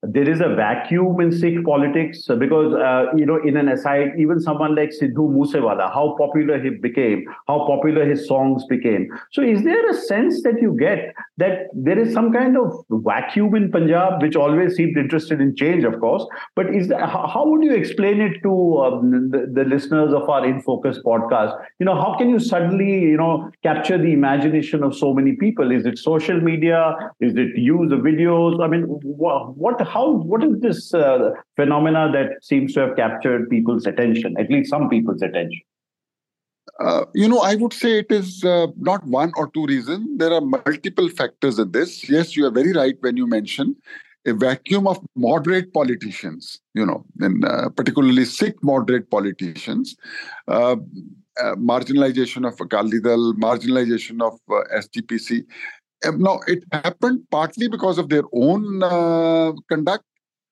there 0.04 0.30
is 0.30 0.40
a 0.40 0.48
vacuum 0.56 1.20
in 1.20 1.32
Sikh 1.32 1.64
politics 1.66 2.26
because, 2.40 2.74
uh, 2.74 3.08
you 3.18 3.26
know, 3.26 3.38
in 3.44 3.58
an 3.58 3.68
aside, 3.68 4.12
even 4.18 4.40
someone 4.40 4.74
like 4.74 4.92
Sidhu 4.92 5.30
Moosewala, 5.30 5.94
how 5.94 6.16
popular 6.18 6.58
he 6.62 6.70
became, 6.70 7.26
how 7.48 7.68
popular 7.68 8.06
his 8.06 8.26
songs 8.26 8.64
became. 8.70 9.10
So, 9.34 9.42
is 9.42 9.64
there 9.64 9.90
a 9.90 9.94
sense 9.94 10.42
that 10.44 10.62
you 10.62 10.78
get 10.80 11.14
that 11.38 11.68
there 11.74 12.00
is 12.00 12.14
some 12.14 12.32
kind 12.32 12.58
of 12.58 12.72
vacuum 12.90 13.56
in 13.56 13.72
Punjab, 13.72 14.22
which 14.22 14.38
always 14.38 14.76
seemed 14.76 14.98
interested 14.98 15.42
in 15.42 15.56
change, 15.56 15.84
of 15.84 16.00
course? 16.00 16.26
But 16.56 16.74
is 16.74 16.88
that, 16.88 17.06
how 17.10 17.44
would 17.48 17.64
you 17.64 17.74
explain 17.74 18.22
it 18.22 18.42
to 18.44 18.78
um, 18.80 19.32
the, 19.32 19.52
the 19.52 19.66
listeners 19.66 20.14
of 20.14 20.30
our 20.30 20.46
In 20.46 20.62
Focus 20.62 21.00
podcast? 21.06 21.62
You 21.80 21.86
know, 21.86 21.96
how 21.96 22.16
can 22.18 22.30
you 22.30 22.40
suddenly, 22.40 23.02
you 23.02 23.18
know, 23.18 23.52
capture 23.64 23.98
the 23.98 24.14
imagination 24.14 24.82
of 24.82 24.96
so 24.96 25.14
many 25.14 25.34
people? 25.34 25.72
Is 25.72 25.86
it 25.86 25.98
social 25.98 26.40
media? 26.40 26.96
Is 27.20 27.36
it 27.36 27.58
use 27.58 27.92
of 27.92 28.00
videos? 28.00 28.64
I 28.64 28.68
mean, 28.68 28.84
what 28.84 29.89
how 29.90 30.12
what 30.12 30.44
is 30.44 30.60
this 30.60 30.94
uh, 30.94 31.32
phenomena 31.56 32.12
that 32.14 32.44
seems 32.44 32.74
to 32.74 32.82
have 32.82 32.96
captured 32.96 33.50
people's 33.50 33.86
attention, 33.86 34.36
at 34.40 34.50
least 34.50 34.70
some 34.70 34.90
people's 34.90 35.22
attention? 35.22 35.62
Uh, 36.80 37.06
you 37.14 37.28
know, 37.28 37.40
I 37.40 37.56
would 37.56 37.74
say 37.74 38.00
it 38.00 38.12
is 38.12 38.44
uh, 38.44 38.68
not 38.78 39.06
one 39.06 39.32
or 39.36 39.50
two 39.52 39.66
reasons. 39.66 40.08
There 40.18 40.32
are 40.32 40.42
multiple 40.42 41.10
factors 41.10 41.60
in 41.60 41.72
this. 41.72 42.08
Yes, 42.10 42.38
you 42.38 42.46
are 42.46 42.52
very 42.52 42.74
right 42.74 42.96
when 43.02 43.18
you 43.18 43.28
mention 43.28 43.76
a 44.26 44.34
vacuum 44.34 44.88
of 44.88 45.00
moderate 45.16 45.74
politicians, 45.74 46.60
you 46.74 46.86
know, 46.86 47.06
and 47.20 47.44
uh, 47.46 47.70
particularly 47.70 48.26
Sikh 48.26 48.64
moderate 48.64 49.10
politicians, 49.10 49.96
uh, 50.48 50.76
uh, 51.42 51.56
marginalization 51.56 52.48
of 52.48 52.60
Akali 52.60 53.00
Dal, 53.00 53.34
marginalization 53.36 54.22
of 54.22 54.40
uh, 54.52 54.62
Um, 56.06 56.26
it 56.48 56.64
happened 56.72 57.24
partly 57.30 57.68
because 57.68 57.98
of 57.98 58.10
their 58.10 58.24
own 58.34 58.82
uh, 58.82 59.52
conduct, 59.68 60.06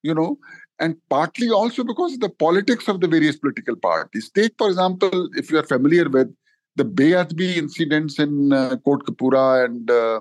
you 0.03 0.13
know, 0.13 0.37
and 0.79 0.95
partly 1.09 1.49
also 1.49 1.83
because 1.83 2.13
of 2.13 2.19
the 2.19 2.29
politics 2.29 2.87
of 2.87 2.99
the 2.99 3.07
various 3.07 3.37
political 3.37 3.75
parties. 3.75 4.29
Take, 4.29 4.53
for 4.57 4.67
example, 4.67 5.29
if 5.35 5.49
you 5.49 5.57
are 5.57 5.63
familiar 5.63 6.09
with 6.09 6.33
the 6.75 6.85
Beadbi 6.85 7.57
incidents 7.57 8.19
in 8.19 8.53
uh, 8.53 8.75
Kapura 8.85 9.65
and, 9.65 9.89
uh, 9.89 10.19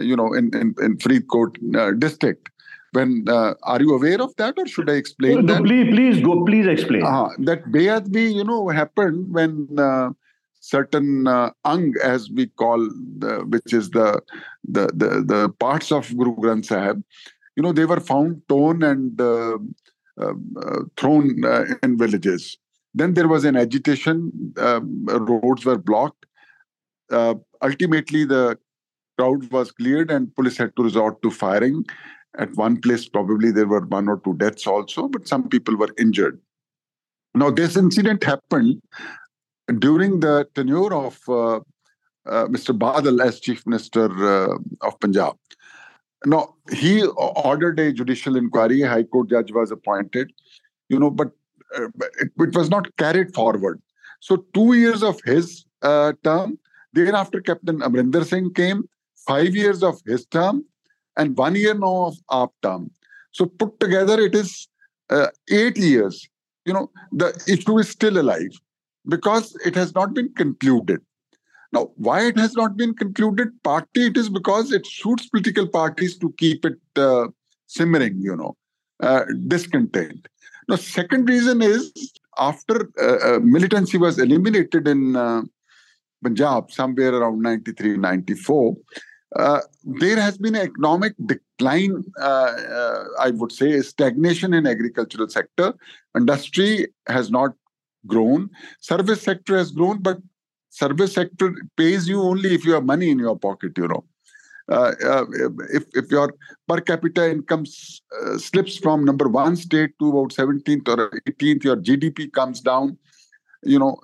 you 0.00 0.16
know, 0.16 0.32
in, 0.32 0.46
in, 0.54 0.74
in 0.80 0.96
Faridkot 0.98 1.76
uh, 1.76 1.92
district. 1.92 2.48
When 2.92 3.24
uh, 3.28 3.54
are 3.64 3.82
you 3.82 3.92
aware 3.96 4.22
of 4.22 4.36
that, 4.36 4.54
or 4.56 4.68
should 4.68 4.88
I 4.88 4.94
explain 4.94 5.46
no, 5.46 5.54
that? 5.54 5.64
Please, 5.64 5.92
please 5.92 6.24
go. 6.24 6.44
Please 6.44 6.66
explain. 6.66 7.02
Uh, 7.02 7.28
that 7.40 7.64
Beadbi, 7.64 8.32
you 8.32 8.44
know, 8.44 8.68
happened 8.68 9.34
when 9.34 9.68
uh, 9.76 10.10
certain 10.64 11.26
uh, 11.26 11.50
ang, 11.66 11.94
as 12.02 12.30
we 12.30 12.46
call, 12.46 12.78
the, 13.18 13.44
which 13.48 13.72
is 13.72 13.90
the, 13.90 14.20
the 14.64 14.86
the 14.94 15.10
the 15.32 15.48
parts 15.64 15.92
of 15.92 16.16
Guru 16.16 16.34
Granth 16.36 16.66
Sahib, 16.66 17.02
you 17.56 17.62
know, 17.62 17.72
they 17.72 17.84
were 17.84 18.00
found 18.00 18.42
torn 18.48 18.82
and 18.82 19.20
uh, 19.20 19.58
um, 20.18 20.56
uh, 20.56 20.80
thrown 20.96 21.44
uh, 21.44 21.64
in 21.82 21.98
villages. 21.98 22.56
Then 22.94 23.14
there 23.14 23.28
was 23.28 23.44
an 23.44 23.56
agitation. 23.56 24.54
Um, 24.56 25.04
roads 25.06 25.64
were 25.64 25.78
blocked. 25.78 26.26
Uh, 27.10 27.34
ultimately, 27.60 28.24
the 28.24 28.58
crowd 29.18 29.50
was 29.52 29.70
cleared 29.70 30.10
and 30.10 30.34
police 30.34 30.56
had 30.56 30.74
to 30.76 30.82
resort 30.82 31.20
to 31.22 31.30
firing. 31.30 31.84
At 32.38 32.54
one 32.56 32.80
place, 32.80 33.08
probably 33.08 33.52
there 33.52 33.66
were 33.66 33.84
one 33.86 34.08
or 34.08 34.20
two 34.24 34.34
deaths 34.34 34.66
also, 34.66 35.08
but 35.08 35.28
some 35.28 35.48
people 35.48 35.76
were 35.76 35.90
injured. 35.98 36.40
Now, 37.34 37.50
this 37.50 37.76
incident 37.76 38.24
happened 38.24 38.80
during 39.78 40.20
the 40.20 40.46
tenure 40.54 40.92
of 40.92 41.18
uh, 41.28 41.56
uh, 42.26 42.46
Mr. 42.46 42.76
Badal 42.76 43.22
as 43.24 43.40
Chief 43.40 43.66
Minister 43.66 44.06
uh, 44.06 44.58
of 44.82 44.98
Punjab. 45.00 45.36
Now, 46.26 46.54
he 46.70 47.04
ordered 47.04 47.78
a 47.78 47.92
judicial 47.92 48.36
inquiry. 48.36 48.82
A 48.82 48.88
High 48.88 49.02
Court 49.04 49.28
judge 49.28 49.52
was 49.52 49.70
appointed, 49.70 50.32
you 50.88 50.98
know, 50.98 51.10
but 51.10 51.32
uh, 51.76 51.88
it, 52.20 52.30
it, 52.38 52.54
was 52.54 52.70
not 52.70 52.94
carried 52.96 53.34
forward. 53.34 53.80
So, 54.20 54.36
two 54.54 54.72
years 54.72 55.02
of 55.02 55.20
his 55.24 55.66
uh, 55.82 56.14
term, 56.22 56.58
thereafter, 56.94 57.40
Captain 57.40 57.80
Amrinder 57.80 58.24
Singh 58.24 58.54
came, 58.54 58.84
five 59.26 59.54
years 59.54 59.82
of 59.82 60.00
his 60.06 60.24
term, 60.26 60.64
and 61.16 61.36
one 61.36 61.56
year 61.56 61.74
now 61.74 62.06
of 62.06 62.16
our 62.30 62.50
term. 62.62 62.90
So, 63.32 63.44
put 63.44 63.78
together, 63.78 64.18
it 64.18 64.34
is 64.34 64.66
uh, 65.10 65.26
eight 65.50 65.76
years. 65.76 66.26
You 66.64 66.72
know, 66.72 66.90
the 67.12 67.38
issue 67.46 67.78
is 67.78 67.90
still 67.90 68.18
alive 68.18 68.58
because 69.06 69.56
it 69.64 69.74
has 69.74 69.94
not 69.94 70.14
been 70.14 70.32
concluded. 70.34 71.00
Now, 71.72 71.90
why 71.96 72.26
it 72.26 72.38
has 72.38 72.54
not 72.54 72.76
been 72.76 72.94
concluded? 72.94 73.48
Partly 73.64 74.06
it 74.06 74.16
is 74.16 74.28
because 74.28 74.72
it 74.72 74.86
suits 74.86 75.28
political 75.28 75.66
parties 75.66 76.16
to 76.18 76.32
keep 76.38 76.64
it 76.64 76.78
uh, 76.96 77.28
simmering, 77.66 78.16
you 78.20 78.36
know, 78.36 78.56
uh, 79.00 79.24
discontent. 79.48 80.28
Now, 80.68 80.76
second 80.76 81.28
reason 81.28 81.62
is 81.62 81.92
after 82.38 82.90
uh, 83.00 83.36
uh 83.36 83.38
militancy 83.40 83.98
was 83.98 84.18
eliminated 84.18 84.88
in 84.88 85.16
uh, 85.16 85.42
Punjab 86.22 86.70
somewhere 86.70 87.14
around 87.14 87.42
93, 87.42 87.96
94, 87.96 88.76
uh, 89.36 89.60
there 89.82 90.20
has 90.20 90.38
been 90.38 90.54
an 90.54 90.62
economic 90.62 91.14
decline, 91.26 92.04
I 92.20 93.32
would 93.34 93.50
say, 93.50 93.80
stagnation 93.82 94.54
in 94.54 94.66
agricultural 94.66 95.28
sector. 95.28 95.74
Industry 96.16 96.86
has 97.08 97.32
not 97.32 97.54
grown. 98.06 98.50
Service 98.80 99.22
sector 99.22 99.56
has 99.56 99.70
grown, 99.70 99.98
but 99.98 100.18
service 100.70 101.14
sector 101.14 101.54
pays 101.76 102.08
you 102.08 102.20
only 102.20 102.54
if 102.54 102.64
you 102.64 102.72
have 102.72 102.84
money 102.84 103.10
in 103.10 103.18
your 103.18 103.38
pocket 103.38 103.72
you 103.76 103.88
know. 103.88 104.04
Uh, 104.70 104.92
uh, 105.04 105.24
if 105.74 105.84
if 105.94 106.10
your 106.10 106.34
per 106.66 106.80
capita 106.80 107.30
income 107.30 107.64
uh, 108.22 108.38
slips 108.38 108.78
from 108.78 109.04
number 109.04 109.28
one 109.28 109.56
state 109.56 109.90
to 109.98 110.08
about 110.08 110.30
17th 110.30 110.88
or 110.88 111.10
18th 111.28 111.64
your 111.64 111.76
gdp 111.76 112.32
comes 112.32 112.60
down. 112.60 112.96
You 113.62 113.78
know 113.78 113.96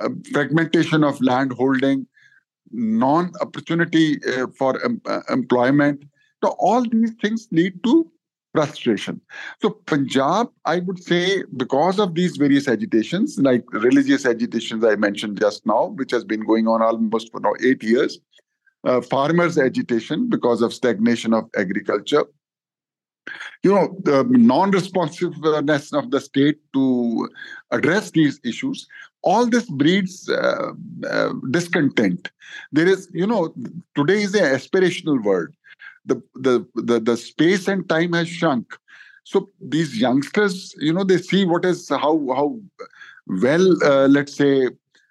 uh, 0.00 0.10
fragmentation 0.32 1.02
of 1.02 1.20
land 1.20 1.52
holding 1.52 2.06
non 2.70 3.32
opportunity 3.40 4.18
uh, 4.26 4.48
for 4.58 4.78
uh, 4.84 5.20
employment. 5.30 6.04
So 6.44 6.50
all 6.58 6.82
these 6.88 7.12
things 7.22 7.48
lead 7.50 7.82
to 7.84 8.11
frustration. 8.52 9.20
So, 9.60 9.70
Punjab, 9.70 10.48
I 10.64 10.80
would 10.80 11.02
say, 11.02 11.42
because 11.56 11.98
of 11.98 12.14
these 12.14 12.36
various 12.36 12.68
agitations, 12.68 13.38
like 13.38 13.64
religious 13.72 14.26
agitations 14.26 14.84
I 14.84 14.96
mentioned 14.96 15.40
just 15.40 15.66
now, 15.66 15.86
which 15.86 16.10
has 16.10 16.24
been 16.24 16.44
going 16.44 16.68
on 16.68 16.82
almost 16.82 17.32
for 17.32 17.40
now 17.40 17.54
eight 17.64 17.82
years, 17.82 18.20
uh, 18.84 19.00
farmers' 19.00 19.58
agitation 19.58 20.28
because 20.28 20.60
of 20.60 20.74
stagnation 20.74 21.32
of 21.32 21.48
agriculture, 21.56 22.24
you 23.62 23.72
know, 23.72 23.96
the 24.02 24.24
non 24.24 24.72
responsiveness 24.72 25.92
of 25.92 26.10
the 26.10 26.20
state 26.20 26.58
to 26.72 27.28
address 27.70 28.10
these 28.10 28.40
issues, 28.44 28.88
all 29.22 29.46
this 29.46 29.70
breeds 29.70 30.28
uh, 30.28 30.72
uh, 31.08 31.32
discontent. 31.50 32.30
There 32.72 32.88
is, 32.88 33.08
you 33.12 33.26
know, 33.26 33.54
today 33.94 34.22
is 34.22 34.34
an 34.34 34.42
aspirational 34.42 35.22
world 35.22 35.50
the, 36.04 36.22
the 36.34 36.66
the 36.74 37.00
the 37.00 37.16
space 37.16 37.68
and 37.68 37.88
time 37.88 38.12
has 38.12 38.28
shrunk. 38.28 38.76
So 39.24 39.48
these 39.60 39.98
youngsters 39.98 40.74
you 40.78 40.92
know 40.92 41.04
they 41.04 41.18
see 41.18 41.44
what 41.44 41.64
is 41.64 41.88
how 41.88 42.26
how 42.34 42.58
well 43.26 43.76
uh, 43.84 44.08
let's 44.08 44.36
say 44.36 44.68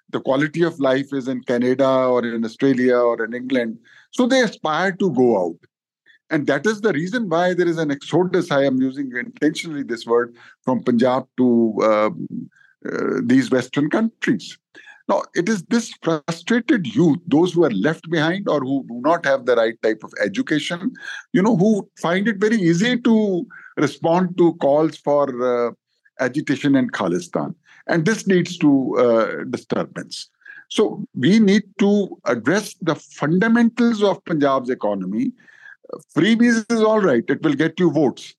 the 0.10 0.20
quality 0.20 0.64
of 0.64 0.80
life 0.80 1.14
is 1.14 1.30
in 1.30 1.42
canada 1.42 1.88
or 1.88 2.26
in 2.26 2.44
australia 2.44 2.98
or 2.98 3.24
in 3.24 3.34
england. 3.34 3.78
So 4.12 4.28
they 4.28 4.42
aspire 4.42 4.92
to 4.92 5.12
go 5.12 5.42
out. 5.42 5.58
And 6.30 6.48
that 6.48 6.66
is 6.66 6.82
the 6.82 6.92
reason 6.94 7.30
why 7.30 7.54
there 7.54 7.68
is 7.68 7.78
an 7.78 7.92
exodus 7.92 8.52
i 8.52 8.64
am 8.64 8.82
using 8.82 9.12
intentionally 9.16 9.84
this 9.84 10.06
word 10.06 10.36
from 10.64 10.84
punjab 10.84 11.28
to 11.38 11.76
uh, 11.82 12.10
uh, 12.90 13.22
these 13.24 13.52
western 13.52 13.90
countries 13.90 14.58
now, 15.12 15.24
it 15.36 15.50
is 15.50 15.64
this 15.64 15.94
frustrated 16.02 16.88
youth, 16.88 17.20
those 17.28 17.52
who 17.54 17.66
are 17.66 17.72
left 17.72 18.10
behind 18.10 18.48
or 18.48 18.62
who 18.62 18.86
do 18.88 19.02
not 19.02 19.26
have 19.26 19.46
the 19.46 19.58
right 19.58 19.76
type 19.82 20.06
of 20.06 20.14
education, 20.24 20.94
you 21.34 21.42
know, 21.42 21.58
who 21.58 21.90
find 22.00 22.30
it 22.30 22.38
very 22.38 22.56
easy 22.56 22.98
to 23.02 23.46
respond 23.76 24.38
to 24.38 24.54
calls 24.62 24.96
for 24.96 25.26
uh, 25.44 25.72
agitation 26.22 26.76
in 26.76 26.90
Khalistan. 26.92 27.54
And 27.88 28.06
this 28.06 28.26
leads 28.26 28.58
to 28.60 28.98
uh, 28.98 29.44
disturbance. 29.50 30.30
So 30.70 31.04
we 31.14 31.40
need 31.40 31.64
to 31.80 32.18
address 32.24 32.76
the 32.82 32.96
fundamentals 32.96 34.02
of 34.02 34.24
Punjab's 34.24 34.70
economy. 34.70 35.34
Freebies 36.16 36.66
is 36.72 36.82
all 36.82 37.02
right, 37.02 37.26
it 37.28 37.44
will 37.44 37.56
get 37.56 37.78
you 37.82 37.92
votes 37.92 38.34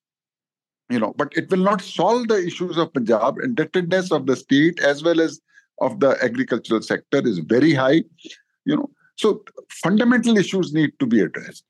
you 0.90 0.98
know 0.98 1.14
but 1.16 1.32
it 1.36 1.48
will 1.48 1.64
not 1.66 1.80
solve 1.80 2.26
the 2.26 2.44
issues 2.44 2.76
of 2.76 2.92
punjab 2.92 3.38
indebtedness 3.38 4.10
of 4.10 4.26
the 4.26 4.34
state 4.34 4.80
as 4.80 5.02
well 5.04 5.20
as 5.20 5.40
of 5.88 6.00
the 6.00 6.16
agricultural 6.22 6.82
sector 6.82 7.26
is 7.34 7.38
very 7.56 7.74
high 7.74 8.02
you 8.64 8.76
know. 8.76 8.90
So 9.16 9.42
fundamental 9.68 10.36
issues 10.36 10.72
need 10.72 10.92
to 10.98 11.06
be 11.06 11.20
addressed. 11.20 11.64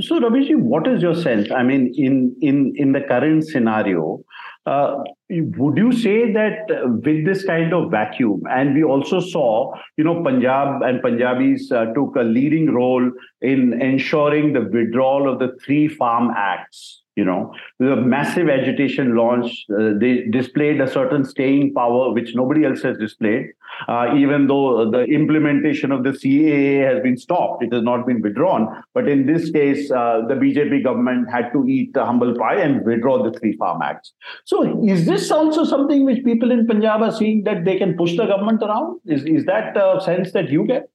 So 0.00 0.20
Ramesh, 0.20 0.54
what 0.56 0.86
is 0.86 1.02
your 1.02 1.14
sense? 1.14 1.50
I 1.50 1.62
mean 1.62 1.92
in 1.96 2.36
in 2.42 2.74
in 2.76 2.92
the 2.92 3.00
current 3.00 3.46
scenario 3.46 4.22
uh, 4.66 4.96
would 5.30 5.78
you 5.78 5.90
say 5.90 6.32
that 6.32 6.66
with 7.04 7.24
this 7.24 7.44
kind 7.44 7.72
of 7.72 7.90
vacuum 7.90 8.42
and 8.50 8.74
we 8.74 8.84
also 8.84 9.20
saw 9.20 9.72
you 9.96 10.04
know 10.04 10.22
punjab 10.22 10.82
and 10.82 11.00
punjabis 11.00 11.72
uh, 11.72 11.86
took 11.94 12.14
a 12.16 12.22
leading 12.22 12.74
role 12.74 13.10
in 13.40 13.80
ensuring 13.80 14.52
the 14.52 14.60
withdrawal 14.60 15.32
of 15.32 15.38
the 15.38 15.56
three 15.64 15.88
farm 15.88 16.30
acts 16.36 17.02
you 17.20 17.26
know. 17.30 17.40
The 17.78 17.96
massive 17.96 18.48
agitation 18.48 19.14
launched 19.20 19.70
uh, 19.70 19.92
they 20.02 20.12
displayed 20.38 20.80
a 20.80 20.88
certain 20.98 21.24
staying 21.32 21.74
power 21.74 22.12
which 22.18 22.34
nobody 22.40 22.64
else 22.68 22.82
has 22.88 22.98
displayed. 23.06 23.46
Uh, 23.88 24.06
even 24.22 24.46
though 24.50 24.90
the 24.94 25.02
implementation 25.18 25.92
of 25.96 26.02
the 26.06 26.12
caa 26.22 26.64
has 26.88 27.02
been 27.02 27.16
stopped 27.24 27.62
it 27.66 27.72
has 27.76 27.84
not 27.90 28.06
been 28.06 28.20
withdrawn. 28.26 28.66
But 28.94 29.08
in 29.08 29.26
this 29.30 29.50
case 29.58 29.90
uh, 29.90 30.22
the 30.30 30.36
bjp 30.42 30.82
government 30.88 31.30
had 31.36 31.52
to 31.52 31.64
eat 31.76 31.92
the 31.98 32.04
humble 32.10 32.34
pie 32.42 32.58
and 32.66 32.84
withdraw 32.84 33.16
the 33.22 33.32
three 33.38 33.54
farm 33.62 33.82
acts. 33.90 34.12
So 34.44 34.62
is 34.94 35.06
this 35.06 35.30
also 35.30 35.64
something 35.74 36.04
which 36.10 36.24
people 36.24 36.50
in 36.58 36.66
punjab 36.72 37.08
are 37.08 37.14
seeing 37.20 37.44
that 37.50 37.64
they 37.64 37.78
can 37.78 37.96
push 38.02 38.16
the 38.16 38.26
government 38.34 38.62
around? 38.62 39.00
Is, 39.16 39.24
is 39.24 39.44
that 39.52 39.76
a 39.86 40.00
sense 40.10 40.32
that 40.38 40.50
you 40.58 40.66
get? 40.66 40.90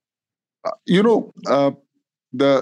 Uh, 0.68 0.72
you 0.86 1.04
know 1.04 1.18
uh, 1.58 1.72
the 2.34 2.54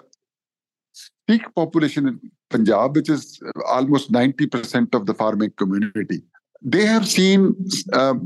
Sikh 1.29 1.53
population 1.55 2.07
in 2.07 2.31
Punjab, 2.53 2.95
which 2.95 3.09
is 3.09 3.41
almost 3.67 4.11
90% 4.11 4.95
of 4.95 5.05
the 5.07 5.13
farming 5.13 5.53
community, 5.57 6.23
they 6.63 6.85
have 6.85 7.07
seen 7.07 7.55
um, 7.91 8.21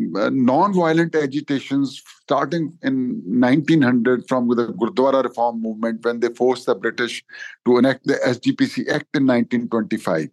non-violent 0.50 1.16
agitations 1.16 2.02
starting 2.22 2.78
in 2.84 2.96
1900 3.26 4.28
from 4.28 4.48
the 4.50 4.68
Gurdwara 4.82 5.24
reform 5.24 5.62
movement 5.62 6.06
when 6.06 6.20
they 6.20 6.30
forced 6.30 6.68
the 6.68 6.76
British 6.76 7.24
to 7.66 7.78
enact 7.80 8.06
the 8.06 8.16
SGPC 8.34 8.90
Act 8.98 9.16
in 9.16 9.26
1925. 9.26 10.30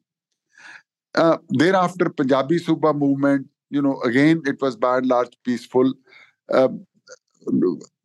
Uh, 1.14 1.38
thereafter, 1.48 2.10
Punjabi 2.10 2.58
Suba 2.58 2.92
movement, 2.92 3.46
you 3.70 3.80
know, 3.80 4.00
again, 4.02 4.42
it 4.44 4.60
was 4.60 4.76
by 4.76 4.98
and 4.98 5.06
large 5.06 5.38
peaceful. 5.44 5.94
Uh, 6.52 6.68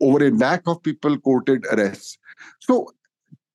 over 0.02 0.26
a 0.28 0.32
lakh 0.32 0.64
of 0.68 0.82
people 0.84 1.18
quoted 1.18 1.66
arrests. 1.72 2.18
So 2.60 2.90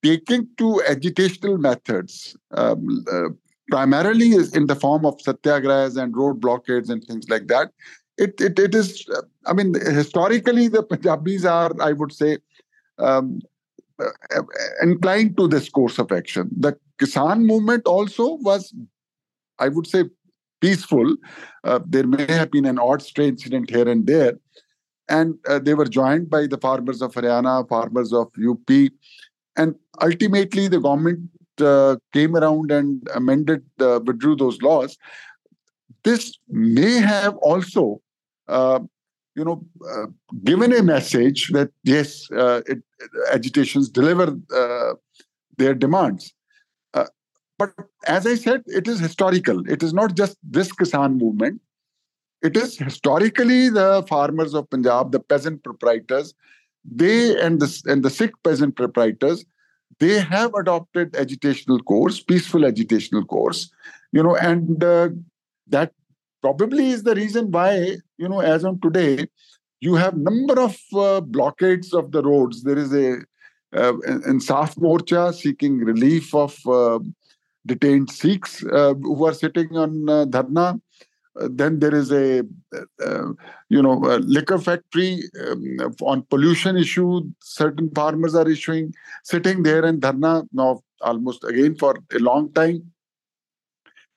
taking 0.04 0.46
to 0.58 0.82
agitational 0.86 1.58
methods, 1.58 2.36
um, 2.52 3.04
uh, 3.10 3.30
primarily 3.70 4.28
is 4.30 4.54
in 4.54 4.66
the 4.66 4.76
form 4.76 5.06
of 5.06 5.16
satyagrahas 5.18 5.96
and 6.00 6.16
road 6.16 6.40
blockades 6.40 6.90
and 6.90 7.02
things 7.04 7.28
like 7.28 7.48
that. 7.48 7.70
It, 8.18 8.40
it, 8.40 8.58
it 8.58 8.74
is, 8.74 9.06
uh, 9.16 9.22
I 9.46 9.54
mean, 9.54 9.74
historically, 9.74 10.68
the 10.68 10.82
Punjabis 10.82 11.44
are, 11.44 11.72
I 11.80 11.92
would 11.92 12.12
say, 12.12 12.38
um, 12.98 13.40
uh, 13.98 14.42
inclined 14.82 15.36
to 15.38 15.48
this 15.48 15.68
course 15.68 15.98
of 15.98 16.12
action. 16.12 16.50
The 16.56 16.76
Kisan 16.98 17.46
movement 17.46 17.86
also 17.86 18.34
was, 18.34 18.74
I 19.58 19.68
would 19.68 19.86
say, 19.86 20.04
peaceful. 20.60 21.16
Uh, 21.64 21.80
there 21.86 22.06
may 22.06 22.26
have 22.28 22.50
been 22.50 22.66
an 22.66 22.78
odd 22.78 23.02
stray 23.02 23.28
incident 23.28 23.70
here 23.70 23.88
and 23.88 24.06
there. 24.06 24.34
And 25.08 25.34
uh, 25.48 25.58
they 25.58 25.74
were 25.74 25.84
joined 25.86 26.30
by 26.30 26.46
the 26.46 26.58
farmers 26.58 27.02
of 27.02 27.12
Haryana, 27.12 27.68
farmers 27.68 28.12
of 28.12 28.28
UP, 28.48 28.90
and 29.56 29.74
ultimately, 30.02 30.68
the 30.68 30.80
government 30.80 31.30
uh, 31.60 31.96
came 32.12 32.36
around 32.36 32.70
and 32.70 33.06
amended, 33.14 33.64
uh, 33.80 34.00
withdrew 34.04 34.36
those 34.36 34.60
laws. 34.62 34.98
This 36.02 36.38
may 36.48 36.94
have 36.94 37.36
also 37.36 38.02
uh, 38.48 38.80
you 39.34 39.44
know, 39.44 39.64
uh, 39.90 40.06
given 40.44 40.72
a 40.72 40.82
message 40.82 41.48
that 41.48 41.70
yes, 41.82 42.30
uh, 42.30 42.60
it, 42.66 42.82
agitations 43.32 43.88
deliver 43.88 44.38
uh, 44.54 44.94
their 45.58 45.74
demands. 45.74 46.32
But 47.56 47.72
as 48.08 48.26
I 48.26 48.34
said, 48.34 48.64
it 48.66 48.88
is 48.88 48.98
historical. 48.98 49.60
It 49.70 49.84
is 49.84 49.94
not 49.94 50.16
just 50.16 50.36
this 50.42 50.72
Kisan 50.72 51.18
movement. 51.18 51.60
It 52.42 52.56
is 52.56 52.76
historically 52.76 53.68
the 53.68 54.04
farmers 54.08 54.54
of 54.54 54.68
Punjab, 54.70 55.12
the 55.12 55.20
peasant 55.20 55.62
proprietors, 55.62 56.34
they 56.84 57.38
and 57.40 57.60
the 57.60 57.82
and 57.86 58.02
the 58.02 58.10
Sikh 58.10 58.34
peasant 58.42 58.76
proprietors, 58.76 59.44
they 59.98 60.20
have 60.20 60.54
adopted 60.54 61.12
agitational 61.12 61.84
course, 61.84 62.20
peaceful 62.20 62.62
agitational 62.62 63.26
course, 63.26 63.70
you 64.12 64.22
know, 64.22 64.36
and 64.36 64.82
uh, 64.82 65.08
that 65.68 65.92
probably 66.42 66.90
is 66.90 67.04
the 67.04 67.14
reason 67.14 67.50
why 67.50 67.96
you 68.18 68.28
know 68.28 68.40
as 68.40 68.64
on 68.64 68.78
today 68.80 69.26
you 69.80 69.94
have 69.94 70.16
number 70.16 70.60
of 70.60 70.76
uh, 70.94 71.20
blockades 71.20 71.94
of 71.94 72.12
the 72.12 72.22
roads 72.22 72.62
there 72.64 72.76
is 72.78 72.92
a 72.92 73.16
uh, 73.74 73.92
Insaf 74.32 74.76
Morcha 74.76 75.34
seeking 75.34 75.78
relief 75.78 76.34
of 76.34 76.54
uh, 76.66 76.98
detained 77.66 78.10
Sikhs 78.10 78.64
uh, 78.64 78.94
who 78.94 79.24
are 79.26 79.34
sitting 79.34 79.76
on 79.76 80.08
uh, 80.08 80.26
dharna. 80.26 80.80
Uh, 81.40 81.48
then 81.50 81.80
there 81.80 81.94
is 81.94 82.12
a, 82.12 82.40
uh, 83.04 83.32
you 83.68 83.82
know, 83.82 83.94
a 84.04 84.18
liquor 84.18 84.58
factory 84.58 85.22
um, 85.46 85.76
on 86.02 86.22
pollution 86.22 86.76
issue. 86.76 87.22
Certain 87.42 87.90
farmers 87.90 88.34
are 88.34 88.48
issuing, 88.48 88.94
sitting 89.24 89.62
there 89.62 89.84
in 89.84 90.00
dharna 90.00 90.46
now 90.52 90.80
almost 91.00 91.44
again 91.44 91.76
for 91.76 91.96
a 92.14 92.18
long 92.18 92.52
time. 92.52 92.92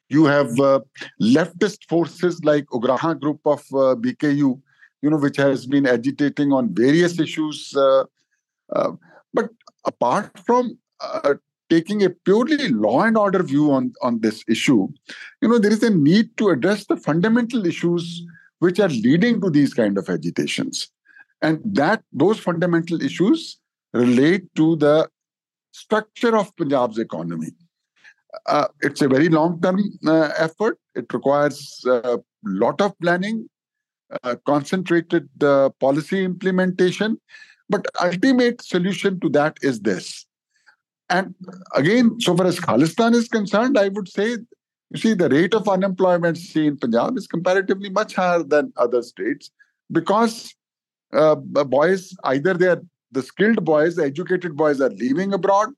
You 0.10 0.26
have 0.26 0.58
uh, 0.60 0.80
leftist 1.22 1.86
forces 1.90 2.44
like 2.44 2.66
Ugraha 2.68 3.20
group 3.20 3.42
of 3.46 3.60
uh, 3.74 3.96
BKU, 3.96 4.62
you 5.02 5.10
know, 5.10 5.18
which 5.18 5.38
has 5.38 5.66
been 5.66 5.86
agitating 5.86 6.54
on 6.54 6.74
various 6.74 7.20
issues. 7.20 7.76
Uh, 7.76 8.06
uh, 8.74 8.92
but 9.34 9.50
apart 9.86 10.32
from 10.46 10.78
uh, 11.02 11.34
taking 11.70 12.04
a 12.04 12.10
purely 12.10 12.70
law 12.70 13.04
and 13.04 13.18
order 13.18 13.44
view 13.44 13.72
on, 13.72 13.94
on 14.02 14.20
this 14.22 14.44
issue, 14.48 14.88
you 15.42 15.50
know, 15.50 15.60
there 15.60 15.72
is 15.72 15.84
a 15.84 15.90
need 15.90 16.36
to 16.38 16.50
address 16.50 16.86
the 16.86 16.98
fundamental 16.98 17.66
issues 17.66 18.26
which 18.60 18.80
are 18.80 18.90
leading 18.90 19.40
to 19.42 19.50
these 19.50 19.74
kind 19.74 19.98
of 19.98 20.10
agitations. 20.10 20.90
And 21.42 21.60
that 21.64 22.04
those 22.12 22.40
fundamental 22.40 23.02
issues 23.02 23.60
relate 23.94 24.44
to 24.56 24.76
the 24.78 25.10
structure 25.72 26.36
of 26.36 26.56
Punjab's 26.56 26.98
economy 26.98 27.52
uh, 28.46 28.68
it's 28.82 29.02
a 29.02 29.08
very 29.08 29.30
long 29.30 29.62
term 29.62 29.80
uh, 30.06 30.32
effort. 30.38 30.80
It 30.96 31.12
requires 31.14 31.84
a 31.86 32.20
lot 32.44 32.82
of 32.82 32.98
planning, 33.00 33.50
uh, 34.24 34.36
concentrated 34.46 35.30
uh, 35.44 35.70
policy 35.80 36.24
implementation. 36.24 37.20
But 37.70 37.86
ultimate 38.02 38.62
solution 38.62 39.20
to 39.20 39.30
that 39.30 39.58
is 39.62 39.82
this. 39.82 40.26
And 41.10 41.36
again, 41.74 42.20
so 42.20 42.36
far 42.36 42.46
as 42.46 42.60
Khalistan 42.60 43.14
is 43.14 43.28
concerned, 43.28 43.78
I 43.78 43.88
would 43.90 44.10
say, 44.10 44.38
you 44.90 45.00
see, 45.00 45.14
the 45.14 45.30
rate 45.30 45.54
of 45.54 45.68
unemployment 45.68 46.38
seen 46.38 46.66
in 46.66 46.78
Punjab 46.78 47.18
is 47.18 47.28
comparatively 47.28 47.90
much 47.90 48.16
higher 48.16 48.44
than 48.44 48.74
other 48.78 49.02
states 49.02 49.52
because 49.92 50.54
uh, 51.14 51.36
boys, 51.36 52.14
either 52.26 52.54
they 52.54 52.68
are 52.68 52.82
the 53.12 53.22
skilled 53.22 53.64
boys, 53.64 53.96
the 53.96 54.04
educated 54.04 54.58
boys 54.58 54.82
are 54.82 54.90
leaving 54.90 55.34
abroad, 55.34 55.70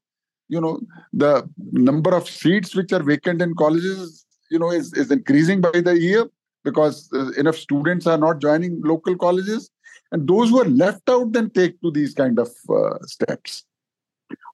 you 0.50 0.60
know 0.60 0.82
the 1.14 1.48
number 1.72 2.14
of 2.14 2.28
seats 2.28 2.76
which 2.76 2.92
are 2.92 3.04
vacant 3.04 3.42
in 3.42 3.54
colleges 3.56 4.26
you 4.50 4.60
know 4.60 4.72
is, 4.72 4.92
is 4.94 5.12
increasing 5.12 5.62
by 5.62 5.80
the 5.80 5.98
year 5.98 6.26
because 6.64 7.10
uh, 7.14 7.30
enough 7.38 7.56
students 7.56 8.06
are 8.06 8.18
not 8.18 8.42
joining 8.42 8.82
local 8.82 9.16
colleges. 9.16 9.70
And 10.12 10.28
those 10.28 10.50
who 10.50 10.60
are 10.60 10.66
left 10.66 11.08
out 11.08 11.32
then 11.32 11.52
take 11.52 11.80
to 11.82 11.92
these 11.92 12.14
kind 12.14 12.40
of 12.40 12.50
uh, 12.68 12.98
steps 13.06 13.64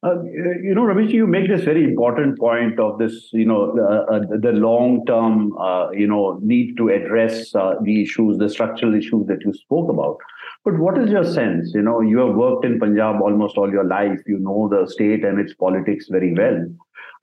uh, 0.05 0.21
you 0.23 0.73
know, 0.75 0.83
Ramesh, 0.83 1.11
you 1.11 1.25
make 1.25 1.47
this 1.47 1.63
very 1.63 1.83
important 1.83 2.37
point 2.37 2.79
of 2.79 2.99
this, 2.99 3.29
you 3.33 3.45
know, 3.45 3.75
uh, 3.77 4.15
uh, 4.15 4.19
the 4.39 4.51
long-term, 4.51 5.57
uh, 5.57 5.89
you 5.91 6.05
know, 6.05 6.39
need 6.43 6.77
to 6.77 6.89
address 6.89 7.51
the 7.51 8.01
issues, 8.01 8.37
the 8.37 8.49
structural 8.49 8.93
issues 8.93 9.25
that 9.27 9.41
you 9.43 9.53
spoke 9.53 9.89
about. 9.89 10.17
But 10.63 10.77
what 10.79 10.97
is 10.97 11.09
your 11.09 11.23
sense? 11.23 11.71
You 11.73 11.81
know, 11.81 12.01
you 12.01 12.19
have 12.19 12.35
worked 12.35 12.65
in 12.65 12.79
Punjab 12.79 13.21
almost 13.21 13.57
all 13.57 13.71
your 13.71 13.83
life. 13.83 14.19
You 14.27 14.39
know 14.39 14.69
the 14.69 14.89
state 14.91 15.23
and 15.23 15.39
its 15.39 15.53
politics 15.55 16.07
very 16.09 16.33
well. 16.33 16.65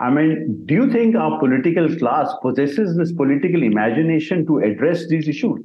I 0.01 0.11
mean, 0.11 0.65
do 0.67 0.75
you 0.75 0.91
think 0.91 1.15
our 1.15 1.39
political 1.39 1.89
class 1.97 2.33
possesses 2.43 2.97
this 2.97 3.13
political 3.13 3.63
imagination 3.63 4.45
to 4.47 4.59
address 4.59 5.07
these 5.09 5.29
issues? 5.29 5.65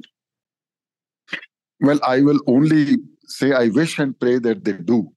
Well, 1.80 1.98
I 2.06 2.20
will 2.20 2.40
only 2.46 2.98
say 3.26 3.52
I 3.52 3.68
wish 3.68 3.98
and 3.98 4.18
pray 4.18 4.38
that 4.38 4.64
they 4.64 4.72
do, 4.72 5.10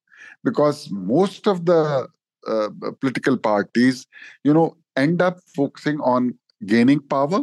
because 0.43 0.89
most 0.91 1.47
of 1.47 1.65
the 1.65 2.07
uh, 2.47 2.69
political 2.99 3.37
parties, 3.37 4.07
you 4.43 4.53
know, 4.53 4.75
end 4.95 5.21
up 5.21 5.39
focusing 5.55 5.99
on 6.01 6.37
gaining 6.65 6.99
power. 6.99 7.41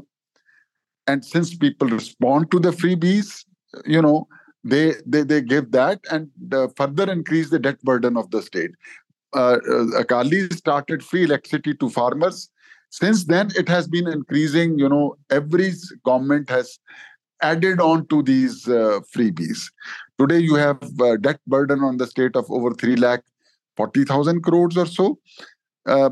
And 1.07 1.25
since 1.25 1.57
people 1.57 1.89
respond 1.89 2.51
to 2.51 2.59
the 2.59 2.71
freebies, 2.71 3.45
you 3.87 4.03
know, 4.03 4.29
they 4.65 4.95
they, 5.07 5.23
they 5.23 5.41
give 5.41 5.71
that 5.73 6.01
and 6.11 6.31
uh, 6.53 6.69
further 6.77 7.11
increase 7.11 7.51
the 7.51 7.59
debt 7.59 7.81
burden 7.83 8.17
of 8.17 8.31
the 8.31 8.43
state. 8.43 8.73
Uh, 9.35 9.59
uh, 9.71 9.87
Akali 9.99 10.49
started 10.51 11.03
free 11.03 11.25
electricity 11.25 11.75
to 11.75 11.89
farmers. 11.91 12.51
Since 12.91 13.25
then, 13.25 13.51
it 13.55 13.69
has 13.69 13.87
been 13.87 14.09
increasing. 14.09 14.79
You 14.79 14.89
know, 14.89 15.17
every 15.31 15.73
government 16.05 16.49
has 16.51 16.79
added 17.43 17.81
on 17.81 18.07
to 18.09 18.23
these 18.23 18.67
uh, 18.69 19.01
freebies. 19.15 19.71
Today, 20.19 20.39
you 20.39 20.57
have 20.57 20.79
uh, 21.01 21.17
debt 21.17 21.41
burden 21.47 21.81
on 21.81 21.97
the 21.97 22.07
state 22.07 22.35
of 22.37 22.51
over 22.51 22.75
three 22.75 22.97
lakh 22.97 23.23
forty 23.77 24.05
thousand 24.05 24.43
crores 24.43 24.77
or 24.77 24.87
so. 24.87 25.19
Uh, 25.87 26.11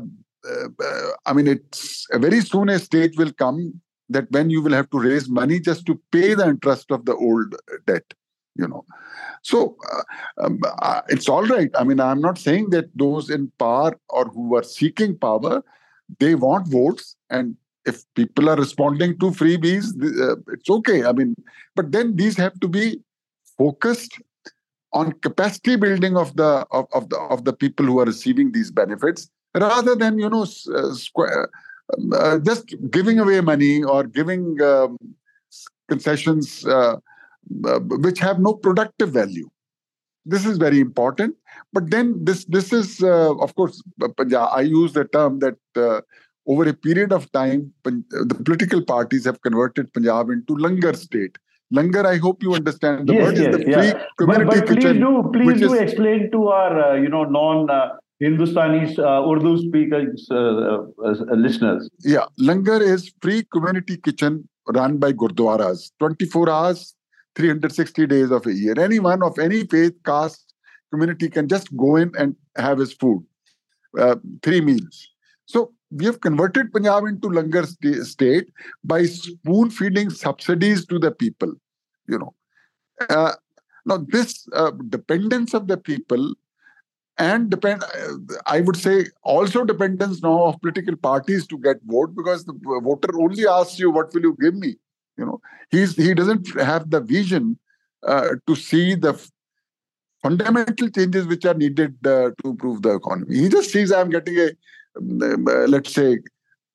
uh, 0.49 1.09
I 1.25 1.33
mean, 1.33 1.47
it's 1.47 2.07
very 2.13 2.41
soon 2.41 2.69
a 2.69 2.79
stage 2.79 3.17
will 3.17 3.33
come 3.33 3.81
that 4.09 4.31
when 4.31 4.49
you 4.49 4.61
will 4.61 4.73
have 4.73 4.89
to 4.91 4.99
raise 4.99 5.29
money 5.29 5.59
just 5.59 5.85
to 5.87 5.99
pay 6.11 6.33
the 6.33 6.47
interest 6.47 6.91
of 6.91 7.05
the 7.05 7.15
old 7.15 7.55
debt 7.85 8.05
you 8.55 8.67
know. 8.67 8.85
So 9.43 9.77
uh, 9.91 10.45
um, 10.45 10.59
uh, 10.81 11.01
it's 11.09 11.29
all 11.29 11.45
right. 11.45 11.69
I 11.75 11.83
mean 11.83 11.99
i'm 11.99 12.21
not 12.21 12.37
saying 12.37 12.69
that 12.71 12.85
those 12.95 13.29
in 13.29 13.51
power 13.59 13.93
or 14.09 14.25
who 14.25 14.55
are 14.55 14.63
seeking 14.63 15.17
power 15.17 15.63
they 16.19 16.35
want 16.35 16.67
votes 16.67 17.15
and 17.29 17.55
if 17.85 18.03
people 18.15 18.49
are 18.49 18.57
responding 18.57 19.17
to 19.19 19.27
freebies 19.31 19.87
uh, 20.21 20.35
it's 20.53 20.69
okay. 20.69 21.05
I 21.05 21.13
mean 21.13 21.35
but 21.75 21.91
then 21.91 22.15
these 22.15 22.37
have 22.37 22.59
to 22.61 22.67
be 22.67 23.01
focused 23.57 24.19
on 24.93 25.11
capacity 25.21 25.75
building 25.75 26.15
of 26.17 26.35
the 26.35 26.65
of, 26.71 26.87
of 26.93 27.09
the 27.09 27.17
of 27.17 27.43
the 27.45 27.53
people 27.53 27.85
who 27.85 27.99
are 27.99 28.05
receiving 28.05 28.51
these 28.51 28.71
benefits 28.71 29.29
rather 29.55 29.95
than 29.95 30.19
you 30.19 30.29
know 30.29 30.43
uh, 30.43 30.93
square, 30.93 31.49
um, 31.97 32.13
uh, 32.13 32.39
just 32.39 32.75
giving 32.91 33.19
away 33.19 33.41
money 33.41 33.83
or 33.83 34.03
giving 34.03 34.61
um, 34.61 34.97
concessions 35.89 36.65
uh, 36.65 36.97
uh, 37.65 37.79
which 37.79 38.19
have 38.19 38.39
no 38.39 38.53
productive 38.53 39.11
value. 39.11 39.49
This 40.25 40.45
is 40.45 40.57
very 40.57 40.79
important. 40.79 41.35
But 41.71 41.89
then 41.89 42.23
this 42.23 42.45
this 42.45 42.73
is 42.73 43.01
uh, 43.01 43.35
of 43.35 43.55
course 43.55 43.81
Punjab. 44.17 44.49
I 44.51 44.61
use 44.61 44.93
the 44.93 45.05
term 45.05 45.39
that 45.39 45.57
uh, 45.75 46.01
over 46.45 46.67
a 46.67 46.73
period 46.73 47.11
of 47.11 47.31
time 47.31 47.73
the 47.83 48.41
political 48.45 48.83
parties 48.83 49.25
have 49.25 49.41
converted 49.41 49.93
Punjab 49.93 50.29
into 50.29 50.55
langar 50.55 50.95
state. 50.95 51.37
Langar, 51.73 52.05
I 52.05 52.17
hope 52.17 52.43
you 52.43 52.53
understand 52.53 53.07
the 53.07 53.13
yes, 53.13 53.23
word 53.23 53.37
yes, 53.37 53.47
is 53.47 53.57
the 53.57 53.69
yeah. 53.69 53.81
free 53.81 54.03
community 54.17 54.59
but, 54.59 54.67
but 54.67 54.75
kitchen. 54.75 54.93
Please 54.93 54.99
do, 54.99 55.29
please 55.33 55.59
do 55.59 55.73
is, 55.73 55.81
explain 55.81 56.31
to 56.31 56.47
our, 56.47 56.91
uh, 56.91 56.95
you 56.95 57.09
know, 57.09 57.23
non 57.23 57.69
uh, 57.69 57.89
Hindustani 58.19 58.97
uh, 58.97 59.29
Urdu 59.29 59.57
speakers 59.67 60.27
uh, 60.31 60.35
uh, 60.35 61.35
listeners. 61.35 61.89
Yeah, 62.03 62.25
Langar 62.39 62.81
is 62.81 63.11
free 63.21 63.43
community 63.51 63.97
kitchen 63.97 64.47
run 64.73 64.97
by 64.97 65.13
Gurdwaras, 65.13 65.91
24 65.99 66.49
hours, 66.49 66.95
360 67.35 68.07
days 68.07 68.31
of 68.31 68.45
a 68.45 68.53
year. 68.53 68.73
Anyone 68.79 69.21
of 69.21 69.37
any 69.37 69.65
faith, 69.65 69.93
caste, 70.05 70.53
community 70.91 71.29
can 71.29 71.47
just 71.47 71.75
go 71.75 71.95
in 71.95 72.11
and 72.17 72.35
have 72.55 72.79
his 72.79 72.93
food, 72.93 73.23
uh, 73.99 74.15
three 74.41 74.61
meals. 74.61 75.09
So 75.45 75.73
we 75.91 76.05
have 76.05 76.19
converted 76.21 76.71
Punjab 76.73 77.05
into 77.05 77.29
langar 77.29 77.65
st- 77.65 78.05
state 78.05 78.49
by 78.83 79.05
spoon 79.05 79.69
feeding 79.69 80.09
subsidies 80.09 80.85
to 80.85 80.99
the 80.99 81.11
people. 81.11 81.53
You 82.07 82.19
know, 82.19 82.33
uh, 83.09 83.33
now 83.85 83.97
this 84.07 84.47
uh, 84.53 84.71
dependence 84.89 85.53
of 85.53 85.67
the 85.67 85.77
people 85.77 86.33
and 87.17 87.49
depend 87.49 87.83
i 88.45 88.61
would 88.61 88.75
say 88.75 89.05
also 89.23 89.63
dependence 89.63 90.21
now 90.21 90.43
of 90.43 90.61
political 90.61 90.95
parties 90.95 91.47
to 91.47 91.57
get 91.57 91.77
vote 91.85 92.15
because 92.15 92.45
the 92.45 92.53
voter 92.83 93.09
only 93.19 93.47
asks 93.47 93.79
you 93.79 93.89
what 93.89 94.13
will 94.13 94.21
you 94.21 94.37
give 94.39 94.53
me 94.53 94.75
you 95.17 95.25
know 95.25 95.41
he's 95.71 95.95
he 95.95 96.13
doesn't 96.13 96.47
have 96.59 96.89
the 96.89 97.01
vision 97.01 97.57
uh, 98.03 98.29
to 98.45 98.55
see 98.55 98.93
the 98.93 99.13
fundamental 100.21 100.89
changes 100.89 101.25
which 101.25 101.45
are 101.45 101.55
needed 101.55 101.95
uh, 102.05 102.29
to 102.41 102.49
improve 102.51 102.81
the 102.83 102.93
economy 102.93 103.39
he 103.39 103.49
just 103.49 103.71
sees 103.71 103.91
i'm 103.91 104.09
getting 104.09 104.37
a 104.37 104.47
uh, 104.47 104.49
let's 104.99 105.93
say 105.93 106.19